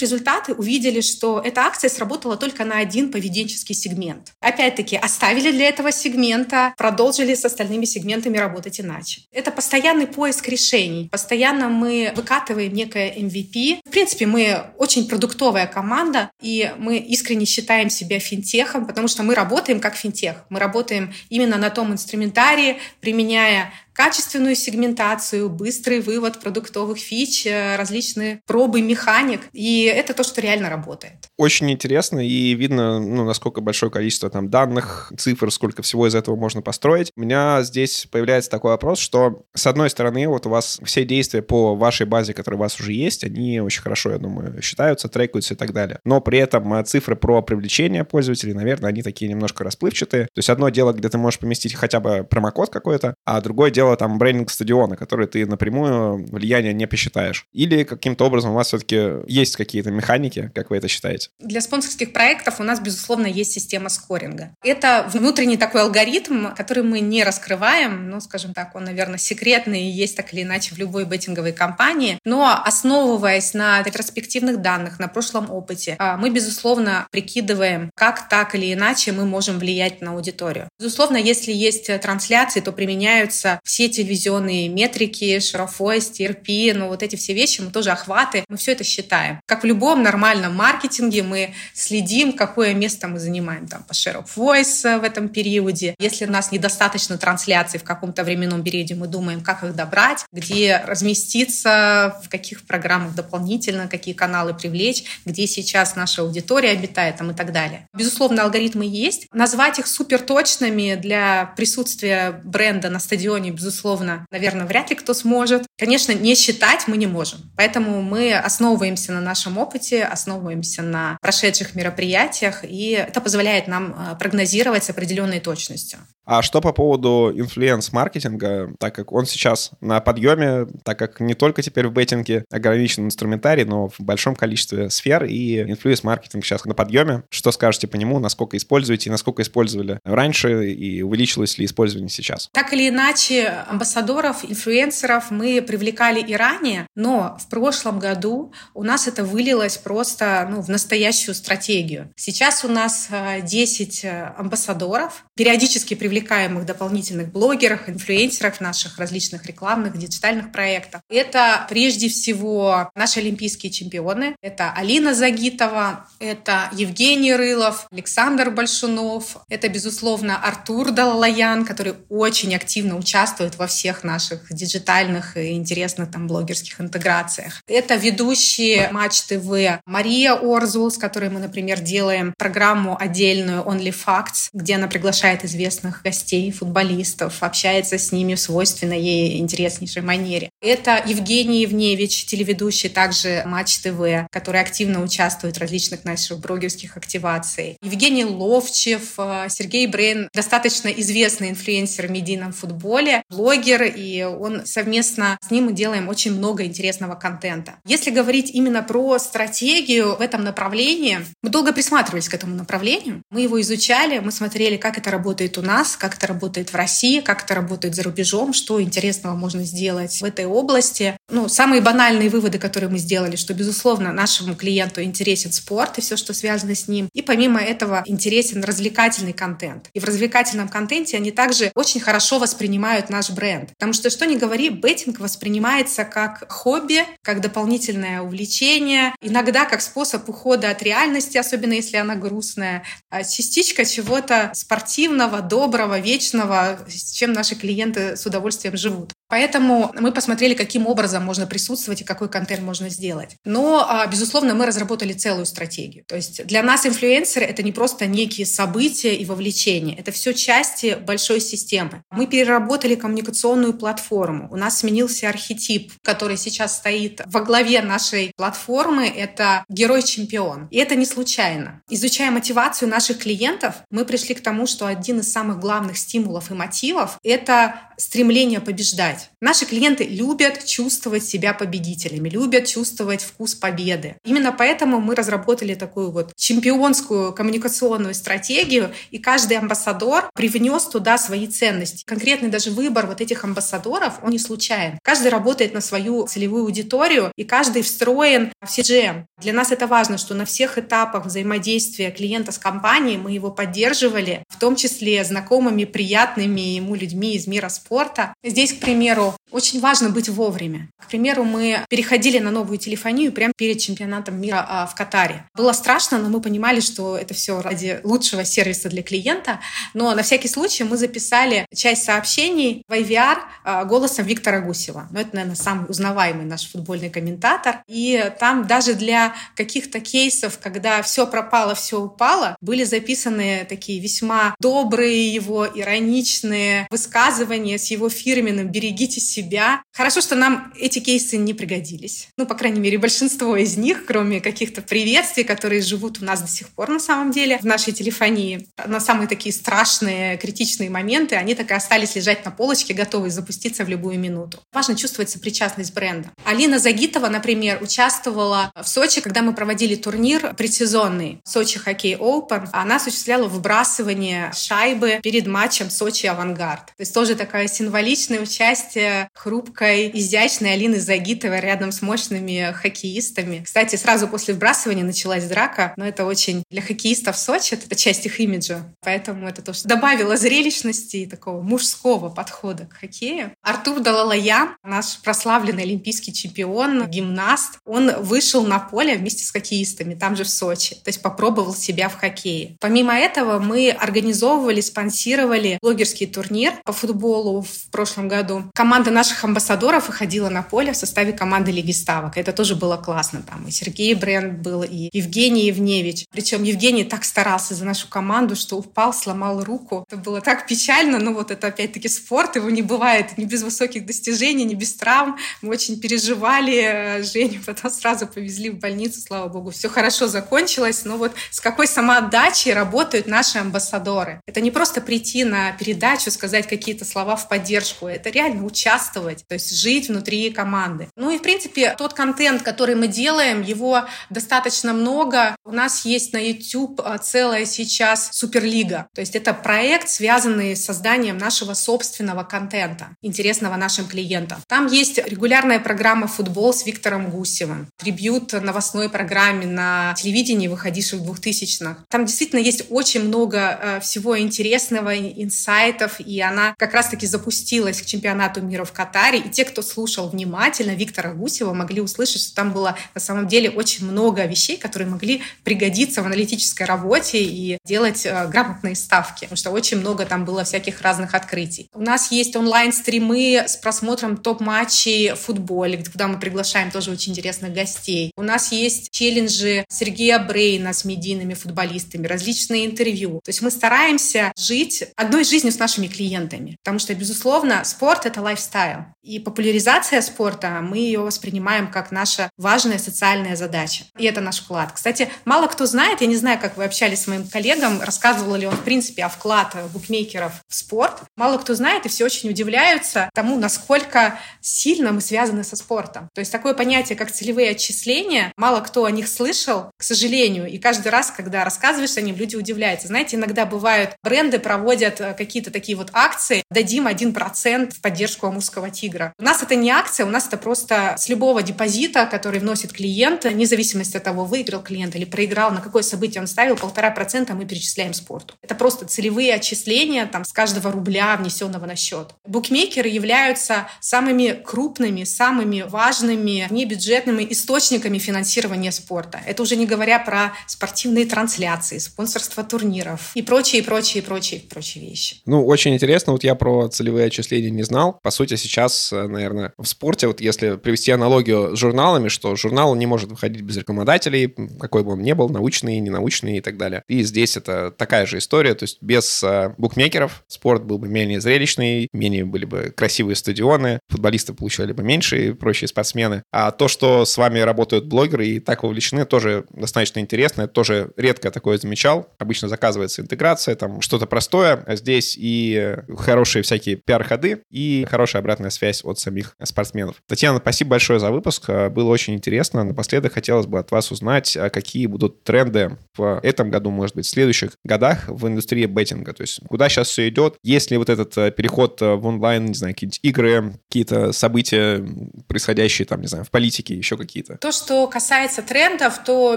результаты, 0.00 0.54
увидели, 0.54 1.02
что 1.02 1.42
эта 1.44 1.60
акция 1.62 1.90
сработала 1.90 2.36
только 2.36 2.64
на 2.64 2.78
один 2.78 3.12
поведенческий 3.12 3.74
сегмент. 3.74 4.32
Опять-таки, 4.40 4.96
оставили 4.96 5.50
для 5.50 5.68
этого 5.68 5.92
сегмента, 5.92 6.72
продолжили 6.78 7.34
с 7.34 7.44
остальными 7.44 7.84
сегментами 7.84 8.38
работать 8.38 8.80
иначе. 8.80 9.22
Это 9.32 9.50
постоянный 9.50 10.06
поиск 10.06 10.48
решений. 10.48 11.08
Постоянно 11.12 11.68
мы 11.68 12.12
выкатываем 12.16 12.72
некое 12.72 13.14
MVP. 13.14 13.80
В 13.84 13.90
принципе, 13.90 14.26
мы 14.26 14.70
очень 14.78 15.06
продуктовая 15.06 15.66
команда, 15.66 16.29
и 16.40 16.72
мы 16.78 16.98
искренне 16.98 17.44
считаем 17.44 17.90
себя 17.90 18.18
финтехом, 18.18 18.86
потому 18.86 19.08
что 19.08 19.22
мы 19.22 19.34
работаем 19.34 19.80
как 19.80 19.96
финтех. 19.96 20.36
Мы 20.48 20.58
работаем 20.58 21.12
именно 21.28 21.56
на 21.56 21.70
том 21.70 21.92
инструментарии, 21.92 22.78
применяя 23.00 23.72
качественную 24.00 24.54
сегментацию, 24.54 25.50
быстрый 25.50 26.00
вывод 26.00 26.40
продуктовых 26.40 26.96
фич, 26.96 27.46
э, 27.46 27.76
различные 27.76 28.40
пробы 28.46 28.80
механик. 28.80 29.42
И 29.52 29.82
это 29.82 30.14
то, 30.14 30.22
что 30.22 30.40
реально 30.40 30.70
работает. 30.70 31.28
Очень 31.36 31.70
интересно, 31.70 32.26
и 32.26 32.54
видно, 32.54 32.98
ну, 32.98 33.26
насколько 33.26 33.60
большое 33.60 33.92
количество 33.92 34.30
там 34.30 34.48
данных, 34.48 35.12
цифр, 35.18 35.50
сколько 35.52 35.82
всего 35.82 36.06
из 36.06 36.14
этого 36.14 36.34
можно 36.34 36.62
построить. 36.62 37.12
У 37.14 37.20
меня 37.20 37.62
здесь 37.62 38.06
появляется 38.10 38.50
такой 38.50 38.70
вопрос, 38.70 39.00
что, 39.00 39.42
с 39.54 39.66
одной 39.66 39.90
стороны, 39.90 40.26
вот 40.28 40.46
у 40.46 40.48
вас 40.48 40.80
все 40.82 41.04
действия 41.04 41.42
по 41.42 41.76
вашей 41.76 42.06
базе, 42.06 42.32
которые 42.32 42.56
у 42.58 42.62
вас 42.62 42.80
уже 42.80 42.94
есть, 42.94 43.22
они 43.22 43.60
очень 43.60 43.82
хорошо, 43.82 44.12
я 44.12 44.18
думаю, 44.18 44.62
считаются, 44.62 45.10
трекаются 45.10 45.52
и 45.52 45.56
так 45.58 45.74
далее. 45.74 45.98
Но 46.06 46.22
при 46.22 46.38
этом 46.38 46.72
э, 46.72 46.82
цифры 46.84 47.16
про 47.16 47.42
привлечение 47.42 48.04
пользователей, 48.04 48.54
наверное, 48.54 48.88
они 48.88 49.02
такие 49.02 49.30
немножко 49.30 49.62
расплывчатые. 49.62 50.24
То 50.24 50.38
есть 50.38 50.48
одно 50.48 50.70
дело, 50.70 50.94
где 50.94 51.10
ты 51.10 51.18
можешь 51.18 51.38
поместить 51.38 51.74
хотя 51.74 52.00
бы 52.00 52.24
промокод 52.24 52.70
какой-то, 52.70 53.14
а 53.26 53.42
другое 53.42 53.70
дело 53.70 53.89
там 53.96 54.18
брендинг 54.18 54.50
стадиона, 54.50 54.96
который 54.96 55.26
ты 55.26 55.46
напрямую 55.46 56.26
влияние 56.26 56.72
не 56.72 56.86
посчитаешь? 56.86 57.46
Или 57.52 57.84
каким-то 57.84 58.24
образом 58.26 58.52
у 58.52 58.54
вас 58.54 58.68
все-таки 58.68 59.22
есть 59.26 59.56
какие-то 59.56 59.90
механики, 59.90 60.50
как 60.54 60.70
вы 60.70 60.76
это 60.76 60.88
считаете? 60.88 61.30
Для 61.38 61.60
спонсорских 61.60 62.12
проектов 62.12 62.60
у 62.60 62.62
нас, 62.62 62.80
безусловно, 62.80 63.26
есть 63.26 63.52
система 63.52 63.88
скоринга. 63.88 64.54
Это 64.62 65.08
внутренний 65.12 65.56
такой 65.56 65.82
алгоритм, 65.82 66.48
который 66.56 66.82
мы 66.82 67.00
не 67.00 67.24
раскрываем, 67.24 68.10
ну, 68.10 68.20
скажем 68.20 68.54
так, 68.54 68.74
он, 68.74 68.84
наверное, 68.84 69.18
секретный 69.18 69.82
и 69.82 69.90
есть 69.90 70.16
так 70.16 70.32
или 70.32 70.42
иначе 70.42 70.74
в 70.74 70.78
любой 70.78 71.04
беттинговой 71.04 71.52
компании, 71.52 72.18
но 72.24 72.60
основываясь 72.64 73.54
на 73.54 73.82
ретроспективных 73.82 74.60
данных, 74.62 74.98
на 74.98 75.08
прошлом 75.08 75.50
опыте, 75.50 75.96
а, 75.98 76.16
мы, 76.16 76.30
безусловно, 76.30 77.06
прикидываем, 77.10 77.90
как 77.94 78.28
так 78.28 78.54
или 78.54 78.72
иначе 78.72 79.12
мы 79.12 79.24
можем 79.26 79.58
влиять 79.58 80.00
на 80.00 80.12
аудиторию. 80.12 80.68
Безусловно, 80.78 81.16
если 81.16 81.52
есть 81.52 81.90
трансляции, 82.00 82.60
то 82.60 82.72
применяются 82.72 83.60
все 83.70 83.88
телевизионные 83.88 84.68
метрики, 84.68 85.38
шарофость, 85.38 86.20
TRP, 86.20 86.74
ну 86.74 86.88
вот 86.88 87.04
эти 87.04 87.14
все 87.14 87.34
вещи, 87.34 87.60
мы 87.60 87.70
тоже 87.70 87.92
охваты, 87.92 88.44
мы 88.48 88.56
все 88.56 88.72
это 88.72 88.82
считаем. 88.82 89.40
Как 89.46 89.62
в 89.62 89.64
любом 89.64 90.02
нормальном 90.02 90.56
маркетинге 90.56 91.22
мы 91.22 91.54
следим, 91.72 92.32
какое 92.32 92.74
место 92.74 93.06
мы 93.06 93.20
занимаем 93.20 93.68
там 93.68 93.84
по 93.84 93.92
share 93.92 94.24
of 94.24 94.26
voice 94.34 94.98
в 94.98 95.04
этом 95.04 95.28
периоде. 95.28 95.94
Если 96.00 96.26
у 96.26 96.30
нас 96.30 96.50
недостаточно 96.50 97.16
трансляций 97.16 97.78
в 97.78 97.84
каком-то 97.84 98.24
временном 98.24 98.64
периоде, 98.64 98.96
мы 98.96 99.06
думаем, 99.06 99.40
как 99.40 99.62
их 99.62 99.76
добрать, 99.76 100.24
где 100.32 100.82
разместиться, 100.84 102.20
в 102.24 102.28
каких 102.28 102.66
программах 102.66 103.14
дополнительно, 103.14 103.86
какие 103.86 104.14
каналы 104.14 104.52
привлечь, 104.52 105.04
где 105.24 105.46
сейчас 105.46 105.94
наша 105.94 106.22
аудитория 106.22 106.70
обитает 106.70 107.18
там, 107.18 107.30
и 107.30 107.34
так 107.34 107.52
далее. 107.52 107.86
Безусловно, 107.94 108.42
алгоритмы 108.42 108.84
есть. 108.84 109.28
Назвать 109.32 109.78
их 109.78 109.86
суперточными 109.86 110.96
для 110.96 111.54
присутствия 111.56 112.40
бренда 112.42 112.90
на 112.90 112.98
стадионе, 112.98 113.59
безусловно, 113.60 114.26
наверное, 114.30 114.66
вряд 114.66 114.90
ли 114.90 114.96
кто 114.96 115.14
сможет. 115.14 115.66
Конечно, 115.78 116.12
не 116.12 116.34
считать 116.34 116.88
мы 116.88 116.96
не 116.96 117.06
можем. 117.06 117.52
Поэтому 117.56 118.02
мы 118.02 118.34
основываемся 118.34 119.12
на 119.12 119.20
нашем 119.20 119.58
опыте, 119.58 120.04
основываемся 120.04 120.82
на 120.82 121.18
прошедших 121.20 121.74
мероприятиях, 121.74 122.64
и 122.64 122.90
это 122.92 123.20
позволяет 123.20 123.68
нам 123.68 123.92
э, 123.92 124.16
прогнозировать 124.18 124.84
с 124.84 124.90
определенной 124.90 125.40
точностью. 125.40 125.98
А 126.30 126.42
что 126.42 126.60
по 126.60 126.72
поводу 126.72 127.32
инфлюенс-маркетинга, 127.34 128.72
так 128.78 128.94
как 128.94 129.10
он 129.10 129.26
сейчас 129.26 129.72
на 129.80 129.98
подъеме, 129.98 130.68
так 130.84 130.96
как 130.96 131.18
не 131.18 131.34
только 131.34 131.60
теперь 131.60 131.88
в 131.88 131.92
беттинге 131.92 132.44
ограничен 132.52 133.06
инструментарий, 133.06 133.64
но 133.64 133.88
в 133.88 133.98
большом 133.98 134.36
количестве 134.36 134.90
сфер, 134.90 135.24
и 135.24 135.60
инфлюенс-маркетинг 135.62 136.44
сейчас 136.44 136.64
на 136.66 136.74
подъеме. 136.74 137.24
Что 137.30 137.50
скажете 137.50 137.88
по 137.88 137.96
нему, 137.96 138.20
насколько 138.20 138.56
используете, 138.56 139.08
и 139.08 139.10
насколько 139.10 139.42
использовали 139.42 139.98
раньше, 140.04 140.70
и 140.70 141.02
увеличилось 141.02 141.58
ли 141.58 141.64
использование 141.64 142.08
сейчас? 142.08 142.48
Так 142.52 142.72
или 142.72 142.90
иначе, 142.90 143.48
амбассадоров, 143.68 144.44
инфлюенсеров 144.48 145.32
мы 145.32 145.60
привлекали 145.60 146.20
и 146.20 146.36
ранее, 146.36 146.86
но 146.94 147.38
в 147.40 147.48
прошлом 147.48 147.98
году 147.98 148.52
у 148.74 148.84
нас 148.84 149.08
это 149.08 149.24
вылилось 149.24 149.78
просто 149.78 150.46
ну, 150.48 150.60
в 150.60 150.68
настоящую 150.68 151.34
стратегию. 151.34 152.12
Сейчас 152.14 152.64
у 152.64 152.68
нас 152.68 153.08
10 153.42 154.04
э, 154.04 154.08
э, 154.08 154.32
амбассадоров, 154.38 155.24
периодически 155.34 155.94
привлекаем 155.94 156.19
привлекаемых 156.20 156.66
дополнительных 156.66 157.32
блогерах, 157.32 157.88
инфлюенсерах 157.88 158.60
наших 158.60 158.98
различных 158.98 159.46
рекламных, 159.46 159.96
диджитальных 159.96 160.52
проектах. 160.52 161.00
Это 161.08 161.66
прежде 161.68 162.08
всего 162.08 162.90
наши 162.94 163.20
олимпийские 163.20 163.72
чемпионы. 163.72 164.36
Это 164.42 164.72
Алина 164.72 165.14
Загитова, 165.14 166.08
это 166.18 166.68
Евгений 166.72 167.34
Рылов, 167.34 167.86
Александр 167.90 168.50
Большунов, 168.50 169.38
это, 169.48 169.68
безусловно, 169.68 170.36
Артур 170.36 170.90
Даллаян, 170.90 171.64
который 171.64 171.94
очень 172.08 172.54
активно 172.54 172.96
участвует 172.96 173.56
во 173.56 173.66
всех 173.66 174.04
наших 174.04 174.52
диджитальных 174.52 175.36
и 175.36 175.52
интересных 175.52 176.10
там 176.10 176.26
блогерских 176.26 176.80
интеграциях. 176.80 177.62
Это 177.66 177.94
ведущие 177.94 178.90
Матч 178.92 179.22
ТВ 179.22 179.80
Мария 179.86 180.34
Орзул, 180.34 180.90
с 180.90 180.98
которой 180.98 181.30
мы, 181.30 181.40
например, 181.40 181.80
делаем 181.80 182.34
программу 182.36 183.00
отдельную 183.00 183.62
Only 183.62 183.94
Facts, 183.94 184.50
где 184.52 184.76
она 184.76 184.86
приглашает 184.86 185.44
известных 185.44 185.99
гостей, 186.02 186.50
футболистов, 186.50 187.42
общается 187.42 187.98
с 187.98 188.12
ними 188.12 188.34
в 188.34 188.40
свойственной 188.40 189.00
ей 189.00 189.38
интереснейшей 189.40 190.02
манере. 190.02 190.50
Это 190.60 191.02
Евгений 191.06 191.62
Евневич, 191.62 192.26
телеведущий 192.26 192.88
также 192.88 193.42
Матч 193.46 193.78
ТВ, 193.78 194.28
который 194.30 194.60
активно 194.60 195.02
участвует 195.02 195.56
в 195.56 195.60
различных 195.60 196.04
наших 196.04 196.40
блогерских 196.40 196.96
активациях. 196.96 197.76
Евгений 197.82 198.24
Ловчев, 198.24 199.14
э, 199.18 199.46
Сергей 199.48 199.86
Брейн, 199.86 200.28
достаточно 200.34 200.88
известный 200.88 201.50
инфлюенсер 201.50 202.06
в 202.06 202.10
медийном 202.10 202.52
футболе, 202.52 203.22
блогер, 203.30 203.82
и 203.82 204.22
он 204.22 204.66
совместно 204.66 205.38
с 205.40 205.50
ним 205.50 205.66
мы 205.66 205.72
делаем 205.72 206.08
очень 206.08 206.32
много 206.32 206.64
интересного 206.64 207.14
контента. 207.14 207.74
Если 207.86 208.10
говорить 208.10 208.50
именно 208.50 208.82
про 208.82 209.18
стратегию 209.18 210.16
в 210.16 210.20
этом 210.20 210.42
направлении, 210.44 211.20
мы 211.42 211.50
долго 211.50 211.72
присматривались 211.72 212.28
к 212.28 212.34
этому 212.34 212.56
направлению. 212.56 213.22
Мы 213.30 213.42
его 213.42 213.60
изучали, 213.60 214.18
мы 214.18 214.32
смотрели, 214.32 214.76
как 214.76 214.98
это 214.98 215.10
работает 215.10 215.58
у 215.58 215.62
нас, 215.62 215.89
как 215.96 216.16
это 216.16 216.26
работает 216.26 216.72
в 216.72 216.74
России, 216.74 217.20
как 217.20 217.44
это 217.44 217.54
работает 217.54 217.94
за 217.94 218.02
рубежом, 218.02 218.52
что 218.52 218.80
интересного 218.82 219.34
можно 219.34 219.64
сделать 219.64 220.20
в 220.20 220.24
этой 220.24 220.46
области. 220.46 221.16
Ну, 221.30 221.48
самые 221.48 221.80
банальные 221.80 222.30
выводы, 222.30 222.58
которые 222.58 222.90
мы 222.90 222.98
сделали, 222.98 223.36
что, 223.36 223.54
безусловно, 223.54 224.12
нашему 224.12 224.54
клиенту 224.54 225.02
интересен 225.02 225.52
спорт 225.52 225.98
и 225.98 226.00
все, 226.00 226.16
что 226.16 226.34
связано 226.34 226.74
с 226.74 226.88
ним. 226.88 227.08
И 227.14 227.22
помимо 227.22 227.60
этого 227.60 228.02
интересен 228.06 228.62
развлекательный 228.64 229.32
контент. 229.32 229.88
И 229.94 230.00
в 230.00 230.04
развлекательном 230.04 230.68
контенте 230.68 231.16
они 231.16 231.30
также 231.30 231.72
очень 231.74 232.00
хорошо 232.00 232.38
воспринимают 232.38 233.10
наш 233.10 233.30
бренд. 233.30 233.70
Потому 233.78 233.92
что, 233.92 234.10
что 234.10 234.26
ни 234.26 234.36
говори, 234.36 234.68
беттинг 234.68 235.20
воспринимается 235.20 236.04
как 236.04 236.50
хобби, 236.50 237.04
как 237.22 237.40
дополнительное 237.40 238.20
увлечение, 238.22 239.14
иногда 239.20 239.64
как 239.64 239.80
способ 239.80 240.28
ухода 240.28 240.70
от 240.70 240.82
реальности, 240.82 241.38
особенно 241.38 241.74
если 241.74 241.96
она 241.96 242.14
грустная, 242.14 242.84
а 243.08 243.24
частичка 243.24 243.84
чего-то 243.84 244.50
спортивного, 244.54 245.40
доброго, 245.40 245.79
вечного, 245.86 246.78
с 246.88 247.12
чем 247.12 247.32
наши 247.32 247.54
клиенты 247.54 248.16
с 248.16 248.26
удовольствием 248.26 248.76
живут. 248.76 249.12
Поэтому 249.30 249.92
мы 249.98 250.10
посмотрели, 250.12 250.54
каким 250.54 250.86
образом 250.88 251.24
можно 251.24 251.46
присутствовать 251.46 252.00
и 252.00 252.04
какой 252.04 252.28
контент 252.28 252.62
можно 252.62 252.88
сделать. 252.88 253.36
Но, 253.44 253.86
а, 253.88 254.06
безусловно, 254.08 254.54
мы 254.54 254.66
разработали 254.66 255.12
целую 255.12 255.46
стратегию. 255.46 256.04
То 256.06 256.16
есть 256.16 256.44
для 256.46 256.62
нас 256.62 256.84
инфлюенсеры— 256.84 257.46
это 257.46 257.62
не 257.62 257.70
просто 257.70 258.06
некие 258.06 258.44
события 258.44 259.14
и 259.14 259.24
вовлечения. 259.24 259.96
Это 259.96 260.10
все 260.10 260.34
части 260.34 260.98
большой 261.00 261.40
системы. 261.40 262.02
Мы 262.10 262.26
переработали 262.26 262.96
коммуникационную 262.96 263.74
платформу. 263.74 264.48
У 264.50 264.56
нас 264.56 264.78
сменился 264.78 265.28
архетип, 265.28 265.92
который 266.02 266.36
сейчас 266.36 266.76
стоит 266.76 267.22
во 267.26 267.42
главе 267.42 267.82
нашей 267.82 268.32
платформы. 268.36 269.06
Это 269.06 269.64
герой-чемпион. 269.68 270.68
И 270.72 270.76
это 270.76 270.96
не 270.96 271.06
случайно. 271.06 271.82
Изучая 271.88 272.32
мотивацию 272.32 272.88
наших 272.88 273.18
клиентов, 273.18 273.76
мы 273.90 274.04
пришли 274.04 274.34
к 274.34 274.42
тому, 274.42 274.66
что 274.66 274.86
один 274.86 275.20
из 275.20 275.30
самых 275.30 275.60
главных 275.60 275.96
стимулов 275.98 276.50
и 276.50 276.54
мотивов— 276.54 277.18
это 277.22 277.76
стремление 277.96 278.60
побеждать. 278.60 279.19
Наши 279.40 279.66
клиенты 279.66 280.04
любят 280.04 280.64
чувствовать 280.64 281.24
себя 281.24 281.54
победителями, 281.54 282.28
любят 282.28 282.66
чувствовать 282.66 283.22
вкус 283.22 283.54
победы. 283.54 284.16
Именно 284.24 284.52
поэтому 284.52 285.00
мы 285.00 285.14
разработали 285.14 285.74
такую 285.74 286.10
вот 286.10 286.32
чемпионскую 286.36 287.32
коммуникационную 287.32 288.14
стратегию, 288.14 288.92
и 289.10 289.18
каждый 289.18 289.58
амбассадор 289.58 290.30
привнес 290.34 290.84
туда 290.84 291.18
свои 291.18 291.46
ценности. 291.46 292.04
Конкретный 292.04 292.48
даже 292.48 292.70
выбор 292.70 293.06
вот 293.06 293.20
этих 293.20 293.44
амбассадоров, 293.44 294.20
он 294.22 294.30
не 294.30 294.38
случайен. 294.38 294.98
Каждый 295.02 295.28
работает 295.28 295.74
на 295.74 295.80
свою 295.80 296.26
целевую 296.26 296.64
аудиторию, 296.64 297.32
и 297.36 297.44
каждый 297.44 297.82
встроен 297.82 298.52
в 298.60 298.66
CGM. 298.66 299.24
Для 299.38 299.52
нас 299.52 299.72
это 299.72 299.86
важно, 299.86 300.18
что 300.18 300.34
на 300.34 300.44
всех 300.44 300.78
этапах 300.78 301.26
взаимодействия 301.26 302.10
клиента 302.10 302.52
с 302.52 302.58
компанией 302.58 303.16
мы 303.16 303.32
его 303.32 303.50
поддерживали, 303.50 304.44
в 304.48 304.58
том 304.58 304.76
числе 304.76 305.24
знакомыми, 305.24 305.84
приятными 305.84 306.60
ему 306.60 306.94
людьми 306.94 307.34
из 307.34 307.46
мира 307.46 307.68
спорта. 307.68 308.34
Здесь, 308.44 308.72
к 308.72 308.80
примеру, 308.80 309.09
очень 309.50 309.80
важно 309.80 310.10
быть 310.10 310.28
вовремя. 310.28 310.88
К 310.98 311.08
примеру, 311.08 311.44
мы 311.44 311.84
переходили 311.88 312.38
на 312.38 312.50
новую 312.50 312.78
телефонию 312.78 313.32
прямо 313.32 313.52
перед 313.56 313.78
чемпионатом 313.80 314.40
мира 314.40 314.64
а, 314.68 314.86
в 314.86 314.94
Катаре. 314.94 315.44
Было 315.54 315.72
страшно, 315.72 316.18
но 316.18 316.28
мы 316.28 316.40
понимали, 316.40 316.80
что 316.80 317.16
это 317.16 317.34
все 317.34 317.60
ради 317.60 318.00
лучшего 318.04 318.44
сервиса 318.44 318.88
для 318.88 319.02
клиента. 319.02 319.60
Но 319.92 320.14
на 320.14 320.22
всякий 320.22 320.48
случай 320.48 320.84
мы 320.84 320.96
записали 320.96 321.66
часть 321.74 322.04
сообщений 322.04 322.84
в 322.88 322.92
IVR 322.92 323.38
а, 323.64 323.84
голосом 323.84 324.24
Виктора 324.24 324.60
Гусева. 324.60 325.08
Ну, 325.10 325.20
это, 325.20 325.30
наверное, 325.34 325.56
самый 325.56 325.86
узнаваемый 325.88 326.46
наш 326.46 326.70
футбольный 326.70 327.10
комментатор. 327.10 327.82
И 327.88 328.32
там 328.38 328.66
даже 328.66 328.94
для 328.94 329.34
каких-то 329.56 330.00
кейсов, 330.00 330.58
когда 330.58 331.02
все 331.02 331.26
пропало, 331.26 331.74
все 331.74 332.00
упало, 332.00 332.56
были 332.60 332.84
записаны 332.84 333.66
такие 333.68 334.00
весьма 334.00 334.54
добрые 334.60 335.32
его, 335.32 335.66
ироничные 335.66 336.86
высказывания 336.90 337.78
с 337.78 337.90
его 337.90 338.08
фирменным 338.08 338.70
«берегите 339.00 339.20
себя». 339.20 339.82
Хорошо, 339.92 340.20
что 340.20 340.36
нам 340.36 340.72
эти 340.78 340.98
кейсы 340.98 341.36
не 341.36 341.54
пригодились. 341.54 342.28
Ну, 342.36 342.46
по 342.46 342.54
крайней 342.54 342.80
мере, 342.80 342.98
большинство 342.98 343.56
из 343.56 343.76
них, 343.76 344.04
кроме 344.06 344.40
каких-то 344.40 344.82
приветствий, 344.82 345.44
которые 345.44 345.82
живут 345.82 346.20
у 346.20 346.24
нас 346.24 346.42
до 346.42 346.48
сих 346.48 346.68
пор 346.68 346.90
на 346.90 347.00
самом 347.00 347.30
деле 347.30 347.58
в 347.58 347.64
нашей 347.64 347.92
телефонии. 347.92 348.66
На 348.86 349.00
самые 349.00 349.28
такие 349.28 349.52
страшные, 349.52 350.36
критичные 350.36 350.90
моменты 350.90 351.36
они 351.36 351.54
так 351.54 351.70
и 351.70 351.74
остались 351.74 352.14
лежать 352.14 352.44
на 352.44 352.50
полочке, 352.50 352.94
готовые 352.94 353.30
запуститься 353.30 353.84
в 353.84 353.88
любую 353.88 354.18
минуту. 354.18 354.58
Важно 354.72 354.96
чувствовать 354.96 355.30
сопричастность 355.30 355.94
бренда. 355.94 356.30
Алина 356.44 356.78
Загитова, 356.78 357.28
например, 357.28 357.82
участвовала 357.82 358.70
в 358.80 358.86
Сочи, 358.86 359.20
когда 359.20 359.42
мы 359.42 359.54
проводили 359.54 359.94
турнир 359.94 360.54
предсезонный 360.54 361.40
Сочи 361.44 361.78
Хоккей 361.78 362.16
Open. 362.16 362.68
Она 362.72 362.96
осуществляла 362.96 363.48
выбрасывание 363.48 364.52
шайбы 364.54 365.20
перед 365.22 365.46
матчем 365.46 365.90
Сочи 365.90 366.26
Авангард. 366.26 366.86
То 366.86 367.00
есть 367.00 367.14
тоже 367.14 367.34
такая 367.34 367.68
символичное 367.68 368.40
участие 368.40 368.89
хрупкой, 369.34 370.10
изящной 370.14 370.72
Алины 370.72 371.00
Загитовой 371.00 371.60
рядом 371.60 371.92
с 371.92 372.02
мощными 372.02 372.72
хоккеистами. 372.72 373.62
Кстати, 373.64 373.96
сразу 373.96 374.28
после 374.28 374.54
вбрасывания 374.54 375.04
началась 375.04 375.44
драка, 375.44 375.94
но 375.96 376.06
это 376.06 376.24
очень 376.24 376.62
для 376.70 376.82
хоккеистов 376.82 377.36
Сочи, 377.36 377.74
это 377.74 377.94
часть 377.94 378.26
их 378.26 378.40
имиджа. 378.40 378.94
Поэтому 379.00 379.48
это 379.48 379.62
то, 379.62 379.72
что 379.72 379.88
добавило 379.88 380.36
зрелищности 380.36 381.18
и 381.18 381.26
такого 381.26 381.60
мужского 381.62 382.28
подхода 382.28 382.86
к 382.86 382.94
хоккею. 382.94 383.52
Артур 383.62 384.00
Далалая, 384.00 384.76
наш 384.82 385.20
прославленный 385.22 385.82
олимпийский 385.82 386.32
чемпион, 386.32 387.06
гимнаст, 387.08 387.78
он 387.84 388.12
вышел 388.22 388.64
на 388.66 388.78
поле 388.78 389.16
вместе 389.16 389.44
с 389.44 389.50
хоккеистами, 389.50 390.14
там 390.14 390.36
же 390.36 390.44
в 390.44 390.50
Сочи, 390.50 390.94
то 390.96 391.08
есть 391.08 391.22
попробовал 391.22 391.74
себя 391.74 392.08
в 392.08 392.16
хоккее. 392.16 392.76
Помимо 392.80 393.14
этого 393.14 393.58
мы 393.58 393.90
организовывали, 393.90 394.80
спонсировали 394.80 395.78
блогерский 395.82 396.26
турнир 396.26 396.74
по 396.84 396.92
футболу 396.92 397.62
в 397.62 397.90
прошлом 397.90 398.28
году. 398.28 398.64
Команда 398.80 399.10
наших 399.10 399.44
амбассадоров 399.44 400.08
выходила 400.08 400.48
на 400.48 400.62
поле 400.62 400.94
в 400.94 400.96
составе 400.96 401.34
команды 401.34 401.70
Лиги 401.70 401.92
Ставок. 401.92 402.38
Это 402.38 402.54
тоже 402.54 402.74
было 402.74 402.96
классно. 402.96 403.42
Там 403.42 403.68
и 403.68 403.70
Сергей 403.70 404.14
Бренд 404.14 404.60
был, 404.60 404.82
и 404.82 405.10
Евгений 405.12 405.66
Евневич. 405.66 406.24
Причем 406.30 406.62
Евгений 406.62 407.04
так 407.04 407.24
старался 407.24 407.74
за 407.74 407.84
нашу 407.84 408.08
команду, 408.08 408.56
что 408.56 408.78
упал, 408.78 409.12
сломал 409.12 409.62
руку. 409.64 410.06
Это 410.08 410.16
было 410.16 410.40
так 410.40 410.66
печально, 410.66 411.18
но 411.18 411.34
вот 411.34 411.50
это 411.50 411.66
опять-таки 411.66 412.08
спорт, 412.08 412.56
его 412.56 412.70
не 412.70 412.80
бывает 412.80 413.36
ни 413.36 413.44
без 413.44 413.62
высоких 413.62 414.06
достижений, 414.06 414.64
ни 414.64 414.74
без 414.74 414.94
травм. 414.94 415.36
Мы 415.60 415.72
очень 415.72 416.00
переживали. 416.00 417.22
Женю 417.22 417.60
потом 417.66 417.90
сразу 417.90 418.26
повезли 418.26 418.70
в 418.70 418.78
больницу, 418.78 419.20
слава 419.20 419.48
богу. 419.48 419.72
Все 419.72 419.90
хорошо 419.90 420.26
закончилось. 420.26 421.04
Но 421.04 421.18
вот 421.18 421.32
с 421.50 421.60
какой 421.60 421.86
самоотдачей 421.86 422.72
работают 422.72 423.26
наши 423.26 423.58
амбассадоры. 423.58 424.40
Это 424.46 424.62
не 424.62 424.70
просто 424.70 425.02
прийти 425.02 425.44
на 425.44 425.72
передачу, 425.72 426.30
сказать 426.30 426.66
какие-то 426.66 427.04
слова 427.04 427.36
в 427.36 427.46
поддержку. 427.46 428.06
Это 428.06 428.30
реально 428.30 428.59
участвовать 428.64 429.44
то 429.48 429.54
есть 429.54 429.74
жить 429.76 430.08
внутри 430.08 430.50
команды. 430.50 431.08
Ну 431.16 431.30
и, 431.30 431.38
в 431.38 431.42
принципе, 431.42 431.94
тот 431.96 432.14
контент, 432.14 432.62
который 432.62 432.94
мы 432.94 433.08
делаем, 433.08 433.62
его 433.62 434.04
достаточно 434.28 434.92
много. 434.92 435.56
У 435.64 435.72
нас 435.72 436.04
есть 436.04 436.32
на 436.32 436.38
YouTube 436.38 437.00
а, 437.04 437.18
целая 437.18 437.64
сейчас 437.64 438.30
Суперлига. 438.32 439.08
То 439.14 439.20
есть 439.20 439.36
это 439.36 439.54
проект, 439.54 440.08
связанный 440.08 440.76
с 440.76 440.84
созданием 440.84 441.38
нашего 441.38 441.74
собственного 441.74 442.44
контента, 442.44 443.16
интересного 443.22 443.76
нашим 443.76 444.06
клиентам. 444.06 444.58
Там 444.66 444.86
есть 444.86 445.18
регулярная 445.18 445.80
программа 445.80 446.26
«Футбол» 446.26 446.72
с 446.72 446.84
Виктором 446.84 447.30
Гусевым, 447.30 447.88
трибют 447.96 448.52
новостной 448.52 449.08
программе 449.08 449.66
на 449.66 450.14
телевидении, 450.16 450.68
выходившей 450.68 451.18
в 451.18 451.30
2000-х. 451.30 452.04
Там 452.08 452.26
действительно 452.26 452.60
есть 452.60 452.86
очень 452.90 453.24
много 453.24 453.58
э, 453.58 454.00
всего 454.00 454.38
интересного, 454.38 455.16
инсайтов, 455.16 456.20
и 456.20 456.40
она 456.40 456.74
как 456.78 456.94
раз-таки 456.94 457.26
запустилась 457.26 458.02
к 458.02 458.06
чемпионату 458.06 458.49
мира 458.58 458.84
в 458.84 458.92
Катаре. 458.92 459.38
И 459.38 459.48
те, 459.48 459.64
кто 459.64 459.82
слушал 459.82 460.28
внимательно 460.28 460.92
Виктора 460.92 461.32
Гусева, 461.32 461.72
могли 461.72 462.00
услышать, 462.00 462.42
что 462.42 462.54
там 462.54 462.72
было 462.72 462.96
на 463.14 463.20
самом 463.20 463.48
деле 463.48 463.70
очень 463.70 464.06
много 464.06 464.44
вещей, 464.46 464.76
которые 464.76 465.08
могли 465.08 465.42
пригодиться 465.64 466.22
в 466.22 466.26
аналитической 466.26 466.84
работе 466.84 467.42
и 467.42 467.78
делать 467.84 468.26
э, 468.26 468.48
грамотные 468.48 468.94
ставки, 468.94 469.44
потому 469.44 469.56
что 469.56 469.70
очень 469.70 469.98
много 469.98 470.26
там 470.26 470.44
было 470.44 470.64
всяких 470.64 471.00
разных 471.02 471.34
открытий. 471.34 471.88
У 471.94 472.00
нас 472.00 472.32
есть 472.32 472.56
онлайн-стримы 472.56 473.64
с 473.66 473.76
просмотром 473.76 474.36
топ-матчей 474.36 475.32
в 475.32 475.36
футболе, 475.36 476.04
куда 476.10 476.28
мы 476.28 476.38
приглашаем 476.38 476.90
тоже 476.90 477.10
очень 477.10 477.32
интересных 477.32 477.72
гостей. 477.72 478.32
У 478.36 478.42
нас 478.42 478.72
есть 478.72 479.10
челленджи 479.10 479.84
Сергея 479.88 480.38
Брейна 480.38 480.92
с 480.92 481.04
медийными 481.04 481.54
футболистами, 481.54 482.26
различные 482.26 482.86
интервью. 482.86 483.40
То 483.44 483.50
есть 483.50 483.62
мы 483.62 483.70
стараемся 483.70 484.52
жить 484.56 485.04
одной 485.16 485.44
жизнью 485.44 485.72
с 485.72 485.78
нашими 485.78 486.06
клиентами, 486.06 486.76
потому 486.82 486.98
что, 486.98 487.14
безусловно, 487.14 487.84
спорт— 487.84 488.24
это 488.26 488.39
lifestyle. 488.40 489.04
И 489.22 489.38
популяризация 489.38 490.22
спорта, 490.22 490.80
мы 490.80 490.96
ее 490.96 491.20
воспринимаем 491.20 491.90
как 491.90 492.10
наша 492.10 492.50
важная 492.56 492.98
социальная 492.98 493.54
задача. 493.54 494.04
И 494.16 494.24
это 494.24 494.40
наш 494.40 494.60
вклад. 494.60 494.92
Кстати, 494.92 495.28
мало 495.44 495.66
кто 495.66 495.84
знает, 495.84 496.22
я 496.22 496.26
не 496.26 496.36
знаю, 496.36 496.58
как 496.58 496.76
вы 496.76 496.84
общались 496.84 497.22
с 497.22 497.26
моим 497.26 497.46
коллегом, 497.46 498.00
рассказывал 498.00 498.54
ли 498.54 498.66
он, 498.66 498.74
в 498.74 498.82
принципе, 498.82 499.24
о 499.24 499.28
вклад 499.28 499.76
букмекеров 499.92 500.52
в 500.66 500.74
спорт. 500.74 501.22
Мало 501.36 501.58
кто 501.58 501.74
знает, 501.74 502.06
и 502.06 502.08
все 502.08 502.24
очень 502.24 502.48
удивляются 502.48 503.28
тому, 503.34 503.58
насколько 503.58 504.38
сильно 504.62 505.12
мы 505.12 505.20
связаны 505.20 505.64
со 505.64 505.76
спортом. 505.76 506.28
То 506.34 506.40
есть 506.40 506.50
такое 506.50 506.72
понятие, 506.72 507.16
как 507.16 507.30
целевые 507.30 507.70
отчисления, 507.70 508.52
мало 508.56 508.80
кто 508.80 509.04
о 509.04 509.10
них 509.10 509.28
слышал, 509.28 509.90
к 509.98 510.02
сожалению. 510.02 510.66
И 510.66 510.78
каждый 510.78 511.08
раз, 511.08 511.30
когда 511.30 511.64
рассказываешь 511.64 512.16
о 512.16 512.22
них, 512.22 512.38
люди 512.38 512.56
удивляются. 512.56 513.08
Знаете, 513.08 513.36
иногда 513.36 513.66
бывают 513.66 514.16
бренды 514.22 514.58
проводят 514.58 515.20
э, 515.20 515.34
какие-то 515.34 515.70
такие 515.70 515.96
вот 515.96 516.08
акции, 516.12 516.62
дадим 516.70 517.06
1% 517.06 517.92
в 517.92 518.00
поддержку 518.00 518.29
амурского 518.38 518.90
тигра. 518.90 519.32
У 519.38 519.42
нас 519.42 519.62
это 519.62 519.74
не 519.74 519.90
акция, 519.90 520.26
у 520.26 520.30
нас 520.30 520.46
это 520.46 520.56
просто 520.56 521.14
с 521.18 521.28
любого 521.28 521.62
депозита, 521.62 522.26
который 522.26 522.60
вносит 522.60 522.92
клиент, 522.92 523.44
вне 523.44 523.66
зависимости 523.66 524.16
от 524.16 524.24
того, 524.24 524.44
выиграл 524.44 524.82
клиент 524.82 525.16
или 525.16 525.24
проиграл, 525.24 525.70
на 525.70 525.80
какое 525.80 526.02
событие 526.02 526.40
он 526.40 526.46
ставил, 526.46 526.76
полтора 526.76 527.10
процента 527.10 527.54
мы 527.54 527.66
перечисляем 527.66 528.14
спорту. 528.14 528.54
Это 528.62 528.74
просто 528.74 529.06
целевые 529.06 529.54
отчисления 529.54 530.26
там, 530.26 530.44
с 530.44 530.52
каждого 530.52 530.90
рубля, 530.92 531.36
внесенного 531.36 531.86
на 531.86 531.96
счет. 531.96 532.34
Букмекеры 532.46 533.08
являются 533.08 533.88
самыми 534.00 534.60
крупными, 534.64 535.24
самыми 535.24 535.82
важными 535.82 536.66
небюджетными 536.70 537.46
источниками 537.50 538.18
финансирования 538.18 538.92
спорта. 538.92 539.40
Это 539.46 539.62
уже 539.62 539.76
не 539.76 539.86
говоря 539.86 540.18
про 540.18 540.52
спортивные 540.66 541.26
трансляции, 541.26 541.98
спонсорство 541.98 542.62
турниров 542.64 543.30
и 543.34 543.42
прочие, 543.42 543.82
прочие, 543.82 544.22
прочие, 544.22 544.60
прочие 544.60 545.04
вещи. 545.04 545.36
Ну, 545.46 545.64
очень 545.66 545.94
интересно. 545.94 546.32
Вот 546.32 546.44
я 546.44 546.54
про 546.54 546.88
целевые 546.88 547.26
отчисления 547.26 547.70
не 547.70 547.82
знал. 547.82 548.19
По 548.22 548.30
сути, 548.30 548.56
сейчас, 548.56 549.12
э, 549.12 549.26
наверное, 549.26 549.72
в 549.78 549.86
спорте, 549.86 550.26
вот 550.26 550.40
если 550.40 550.76
привести 550.76 551.10
аналогию 551.10 551.74
с 551.74 551.78
журналами, 551.78 552.28
что 552.28 552.54
журнал 552.54 552.94
не 552.94 553.06
может 553.06 553.30
выходить 553.30 553.62
без 553.62 553.78
рекламодателей, 553.78 554.54
какой 554.78 555.04
бы 555.04 555.12
он 555.12 555.22
ни 555.22 555.32
был, 555.32 555.48
научный, 555.48 555.98
ненаучный 556.00 556.58
и 556.58 556.60
так 556.60 556.76
далее. 556.76 557.02
И 557.08 557.22
здесь 557.22 557.56
это 557.56 557.90
такая 557.90 558.26
же 558.26 558.38
история, 558.38 558.74
то 558.74 558.84
есть 558.84 558.98
без 559.00 559.42
э, 559.42 559.74
букмекеров 559.78 560.44
спорт 560.48 560.84
был 560.84 560.98
бы 560.98 561.08
менее 561.08 561.40
зрелищный, 561.40 562.08
менее 562.12 562.44
были 562.44 562.66
бы 562.66 562.92
красивые 562.94 563.36
стадионы, 563.36 564.00
футболисты 564.08 564.52
получали 564.52 564.92
бы 564.92 565.02
меньше 565.02 565.48
и 565.48 565.52
прочие 565.52 565.88
спортсмены. 565.88 566.42
А 566.52 566.70
то, 566.72 566.88
что 566.88 567.24
с 567.24 567.38
вами 567.38 567.60
работают 567.60 568.04
блогеры 568.04 568.46
и 568.46 568.60
так 568.60 568.82
вовлечены, 568.82 569.24
тоже 569.24 569.64
достаточно 569.70 570.20
интересно. 570.20 570.62
Это 570.62 570.72
тоже 570.72 571.12
редко 571.16 571.50
такое 571.50 571.78
замечал. 571.78 572.28
Обычно 572.38 572.68
заказывается 572.68 573.22
интеграция, 573.22 573.76
там 573.76 574.00
что-то 574.00 574.26
простое, 574.26 574.84
а 574.86 574.96
здесь 574.96 575.36
и 575.38 575.96
хорошие 576.18 576.62
всякие 576.62 576.96
пиар-ходы, 576.96 577.62
и 577.70 578.06
хорошая 578.10 578.40
обратная 578.40 578.70
связь 578.70 579.04
от 579.04 579.18
самих 579.18 579.56
спортсменов. 579.62 580.16
Татьяна, 580.26 580.58
спасибо 580.58 580.90
большое 580.90 581.20
за 581.20 581.30
выпуск. 581.30 581.70
Было 581.90 582.10
очень 582.10 582.34
интересно. 582.34 582.84
Напоследок 582.84 583.32
хотелось 583.32 583.66
бы 583.66 583.78
от 583.78 583.90
вас 583.90 584.10
узнать, 584.10 584.56
а 584.56 584.68
какие 584.68 585.06
будут 585.06 585.44
тренды 585.44 585.96
в 586.20 586.40
этом 586.42 586.70
году, 586.70 586.90
может 586.90 587.16
быть, 587.16 587.26
в 587.26 587.30
следующих 587.30 587.72
годах 587.84 588.28
в 588.28 588.46
индустрии 588.46 588.86
беттинга. 588.86 589.32
То 589.32 589.42
есть 589.42 589.60
куда 589.68 589.88
сейчас 589.88 590.08
все 590.08 590.28
идет? 590.28 590.56
Есть 590.62 590.90
ли 590.90 590.98
вот 590.98 591.08
этот 591.08 591.36
э, 591.38 591.50
переход 591.50 592.00
э, 592.02 592.14
в 592.14 592.26
онлайн, 592.26 592.66
не 592.66 592.74
знаю, 592.74 592.94
какие-нибудь 592.94 593.20
игры, 593.22 593.74
какие-то 593.88 594.32
события, 594.32 595.04
происходящие 595.48 596.06
там, 596.06 596.20
не 596.20 596.26
знаю, 596.26 596.44
в 596.44 596.50
политике, 596.50 596.94
еще 596.94 597.16
какие-то? 597.16 597.56
То, 597.56 597.72
что 597.72 598.06
касается 598.06 598.62
трендов, 598.62 599.24
то, 599.24 599.56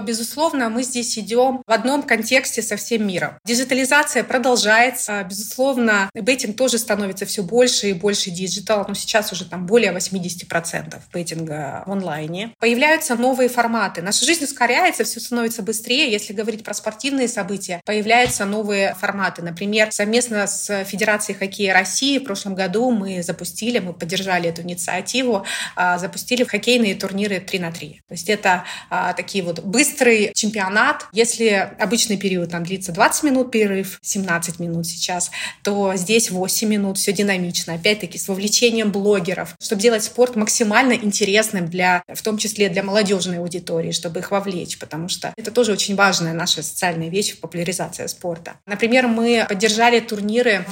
безусловно, 0.00 0.70
мы 0.70 0.82
здесь 0.82 1.18
идем 1.18 1.62
в 1.66 1.70
одном 1.70 2.02
контексте 2.02 2.62
со 2.62 2.76
всем 2.76 3.06
миром. 3.06 3.38
Диджитализация 3.44 4.24
продолжается. 4.24 5.24
Безусловно, 5.28 6.10
беттинг 6.14 6.56
тоже 6.56 6.78
становится 6.78 7.26
все 7.26 7.42
больше 7.42 7.90
и 7.90 7.92
больше 7.92 8.30
digital. 8.30 8.84
Но 8.88 8.94
сейчас 8.94 9.32
уже 9.32 9.44
там 9.44 9.66
более 9.66 9.92
80% 9.92 10.94
беттинга 11.12 11.82
в 11.86 11.92
онлайне. 11.92 12.54
Появляются 12.58 13.16
новые 13.16 13.48
форматы. 13.48 14.02
Наша 14.02 14.24
жизнь 14.24 14.44
ускоряется, 14.44 15.04
все 15.04 15.20
становится 15.20 15.62
быстрее. 15.62 16.10
Если 16.10 16.32
говорить 16.32 16.53
про 16.62 16.74
спортивные 16.74 17.26
события, 17.26 17.80
появляются 17.84 18.44
новые 18.44 18.94
форматы. 18.94 19.42
Например, 19.42 19.88
совместно 19.90 20.46
с 20.46 20.84
Федерацией 20.84 21.36
хоккея 21.36 21.74
России 21.74 22.18
в 22.18 22.24
прошлом 22.24 22.54
году 22.54 22.90
мы 22.90 23.22
запустили, 23.22 23.78
мы 23.78 23.92
поддержали 23.92 24.48
эту 24.48 24.62
инициативу, 24.62 25.44
а, 25.74 25.98
запустили 25.98 26.44
хоккейные 26.44 26.94
турниры 26.94 27.40
3 27.40 27.58
на 27.58 27.72
3. 27.72 28.02
То 28.06 28.14
есть 28.14 28.28
это 28.28 28.64
а, 28.90 29.12
такие 29.14 29.42
вот 29.42 29.60
быстрый 29.60 30.32
чемпионат. 30.34 31.06
Если 31.12 31.48
обычный 31.78 32.16
период 32.16 32.50
там 32.50 32.64
длится 32.64 32.92
20 32.92 33.24
минут 33.24 33.50
перерыв, 33.50 33.98
17 34.02 34.60
минут 34.60 34.86
сейчас, 34.86 35.30
то 35.62 35.94
здесь 35.96 36.30
8 36.30 36.68
минут, 36.68 36.98
все 36.98 37.12
динамично. 37.12 37.74
Опять-таки 37.74 38.18
с 38.18 38.28
вовлечением 38.28 38.92
блогеров, 38.92 39.54
чтобы 39.60 39.82
делать 39.82 40.04
спорт 40.04 40.36
максимально 40.36 40.92
интересным 40.92 41.68
для, 41.68 42.02
в 42.12 42.22
том 42.22 42.38
числе 42.38 42.68
для 42.68 42.82
молодежной 42.82 43.38
аудитории, 43.38 43.92
чтобы 43.92 44.20
их 44.20 44.30
вовлечь, 44.30 44.78
потому 44.78 45.08
что 45.08 45.32
это 45.36 45.50
тоже 45.50 45.72
очень 45.72 45.96
важная 45.96 46.34
наша 46.44 46.62
социальная 46.62 47.08
вещь, 47.08 47.40
популяризация 47.40 48.06
спорта. 48.06 48.56
Например, 48.66 49.06
мы 49.06 49.46
поддержали 49.48 50.00
турниры. 50.00 50.66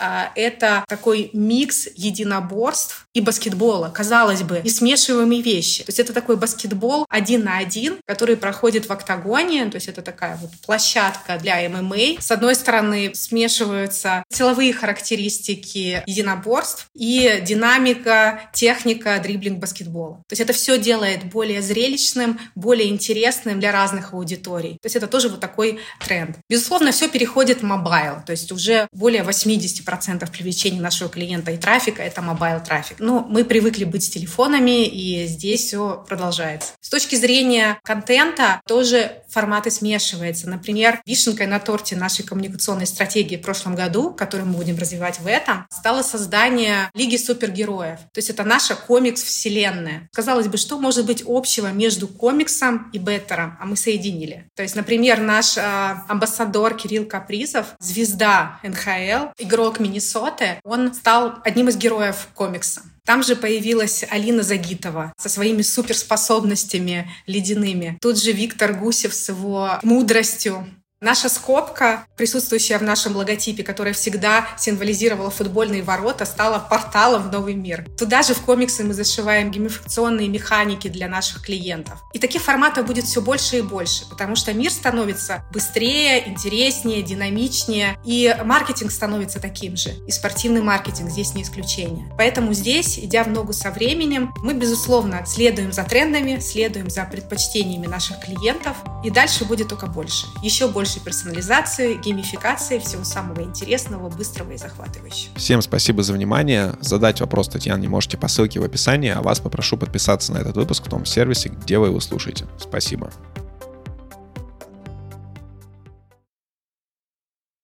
А, 0.00 0.32
это 0.34 0.84
такой 0.88 1.30
микс 1.32 1.86
единоборств 1.94 3.06
и 3.14 3.20
баскетбола. 3.20 3.90
Казалось 3.90 4.42
бы, 4.42 4.60
несмешиваемые 4.64 5.42
вещи. 5.42 5.84
То 5.84 5.90
есть 5.90 6.00
это 6.00 6.12
такой 6.12 6.36
баскетбол 6.36 7.06
один 7.08 7.44
на 7.44 7.58
один, 7.58 7.98
который 8.04 8.36
проходит 8.36 8.86
в 8.86 8.90
октагоне. 8.92 9.70
То 9.70 9.76
есть 9.76 9.86
это 9.86 10.02
такая 10.02 10.36
вот 10.38 10.50
площадка 10.66 11.38
для 11.38 11.68
ММА. 11.68 12.18
С 12.18 12.32
одной 12.32 12.56
стороны, 12.56 13.12
смешиваются 13.14 14.24
силовые 14.28 14.72
характеристики 14.72 16.02
единоборств 16.06 16.88
и 16.96 17.40
динамика, 17.46 18.50
техника, 18.52 19.20
дриблинг 19.22 19.60
баскетбола. 19.60 20.16
То 20.26 20.32
есть 20.32 20.40
это 20.40 20.52
все 20.52 20.78
делает 20.78 21.24
более 21.24 21.62
зрелищным, 21.62 22.40
более 22.56 22.88
интересным 22.88 23.60
для 23.60 23.70
разных 23.70 24.14
аудиторий. 24.14 24.69
То 24.74 24.86
есть 24.86 24.96
это 24.96 25.06
тоже 25.06 25.28
вот 25.28 25.40
такой 25.40 25.80
тренд. 26.04 26.36
Безусловно, 26.48 26.92
все 26.92 27.08
переходит 27.08 27.60
в 27.60 27.62
mobile. 27.64 28.22
То 28.24 28.32
есть 28.32 28.52
уже 28.52 28.88
более 28.92 29.22
80% 29.22 30.30
привлечения 30.30 30.80
нашего 30.80 31.10
клиента 31.10 31.50
и 31.50 31.56
трафика— 31.56 32.02
это 32.04 32.22
mobile 32.22 32.62
трафик. 32.62 32.96
Ну, 32.98 33.24
мы 33.28 33.44
привыкли 33.44 33.84
быть 33.84 34.04
с 34.04 34.08
телефонами, 34.08 34.86
и 34.86 35.26
здесь 35.26 35.66
все 35.66 36.04
продолжается. 36.08 36.72
С 36.80 36.88
точки 36.88 37.14
зрения 37.14 37.78
контента 37.84 38.60
тоже 38.66 39.22
форматы 39.28 39.70
смешиваются. 39.70 40.48
Например, 40.48 41.00
вишенкой 41.06 41.46
на 41.46 41.58
торте 41.60 41.96
нашей 41.96 42.24
коммуникационной 42.24 42.86
стратегии 42.86 43.36
в 43.36 43.42
прошлом 43.42 43.74
году, 43.74 44.12
которую 44.12 44.48
мы 44.48 44.56
будем 44.56 44.76
развивать 44.78 45.20
в 45.20 45.26
этом, 45.26 45.66
стало 45.70 46.02
создание 46.02 46.90
Лиги 46.94 47.16
супергероев. 47.16 47.98
То 48.12 48.18
есть 48.18 48.30
это 48.30 48.44
наша 48.44 48.74
комикс-вселенная. 48.74 50.08
Казалось 50.12 50.48
бы, 50.48 50.56
что 50.56 50.78
может 50.78 51.06
быть 51.06 51.22
общего 51.26 51.68
между 51.72 52.08
комиксом 52.08 52.90
и 52.92 52.98
беттером, 52.98 53.56
а 53.60 53.66
мы 53.66 53.76
соединили. 53.76 54.48
То 54.60 54.64
есть, 54.64 54.76
например, 54.76 55.22
наш 55.22 55.56
э, 55.56 55.62
амбассадор 56.06 56.74
Кирилл 56.74 57.06
Капризов, 57.06 57.68
звезда 57.78 58.60
НХЛ, 58.62 59.32
игрок 59.38 59.80
Миннесоты, 59.80 60.60
он 60.64 60.92
стал 60.92 61.36
одним 61.44 61.70
из 61.70 61.78
героев 61.78 62.28
комикса. 62.34 62.82
Там 63.06 63.22
же 63.22 63.36
появилась 63.36 64.04
Алина 64.10 64.42
Загитова 64.42 65.14
со 65.16 65.30
своими 65.30 65.62
суперспособностями 65.62 67.10
ледяными. 67.26 67.96
Тут 68.02 68.22
же 68.22 68.32
Виктор 68.32 68.74
Гусев 68.74 69.14
с 69.14 69.30
его 69.30 69.78
мудростью 69.82 70.66
Наша 71.02 71.30
скобка, 71.30 72.04
присутствующая 72.14 72.78
в 72.78 72.82
нашем 72.82 73.16
логотипе, 73.16 73.62
которая 73.62 73.94
всегда 73.94 74.46
символизировала 74.58 75.30
футбольные 75.30 75.82
ворота, 75.82 76.26
стала 76.26 76.58
порталом 76.58 77.22
в 77.22 77.32
новый 77.32 77.54
мир. 77.54 77.86
Туда 77.96 78.20
же 78.22 78.34
в 78.34 78.42
комиксы 78.42 78.84
мы 78.84 78.92
зашиваем 78.92 79.50
геймификационные 79.50 80.28
механики 80.28 80.88
для 80.88 81.08
наших 81.08 81.40
клиентов. 81.40 82.02
И 82.12 82.18
таких 82.18 82.42
форматов 82.42 82.86
будет 82.86 83.06
все 83.06 83.22
больше 83.22 83.60
и 83.60 83.62
больше, 83.62 84.06
потому 84.10 84.36
что 84.36 84.52
мир 84.52 84.70
становится 84.70 85.42
быстрее, 85.54 86.28
интереснее, 86.28 87.00
динамичнее, 87.00 87.98
и 88.04 88.36
маркетинг 88.44 88.90
становится 88.90 89.40
таким 89.40 89.78
же. 89.78 89.94
И 90.06 90.10
спортивный 90.10 90.60
маркетинг 90.60 91.08
здесь 91.10 91.32
не 91.32 91.44
исключение. 91.44 92.12
Поэтому 92.18 92.52
здесь, 92.52 92.98
идя 92.98 93.24
в 93.24 93.28
ногу 93.28 93.54
со 93.54 93.70
временем, 93.70 94.34
мы, 94.42 94.52
безусловно, 94.52 95.24
следуем 95.24 95.72
за 95.72 95.82
трендами, 95.84 96.40
следуем 96.40 96.90
за 96.90 97.04
предпочтениями 97.06 97.86
наших 97.86 98.20
клиентов, 98.20 98.76
и 99.02 99.08
дальше 99.08 99.46
будет 99.46 99.68
только 99.68 99.86
больше. 99.86 100.26
Еще 100.42 100.68
больше 100.68 100.89
персонализации, 100.98 101.94
геймификации, 101.94 102.80
всего 102.80 103.04
самого 103.04 103.42
интересного, 103.42 104.08
быстрого 104.08 104.50
и 104.52 104.56
захватывающего. 104.56 105.36
Всем 105.36 105.62
спасибо 105.62 106.02
за 106.02 106.12
внимание. 106.12 106.74
Задать 106.80 107.20
вопрос 107.20 107.48
Татьяне 107.48 107.88
можете 107.88 108.16
по 108.16 108.26
ссылке 108.26 108.58
в 108.58 108.64
описании, 108.64 109.10
а 109.10 109.22
вас 109.22 109.38
попрошу 109.38 109.76
подписаться 109.76 110.32
на 110.32 110.38
этот 110.38 110.56
выпуск 110.56 110.86
в 110.86 110.88
том 110.88 111.04
сервисе, 111.04 111.50
где 111.50 111.78
вы 111.78 111.88
его 111.88 112.00
слушаете. 112.00 112.46
Спасибо. 112.58 113.12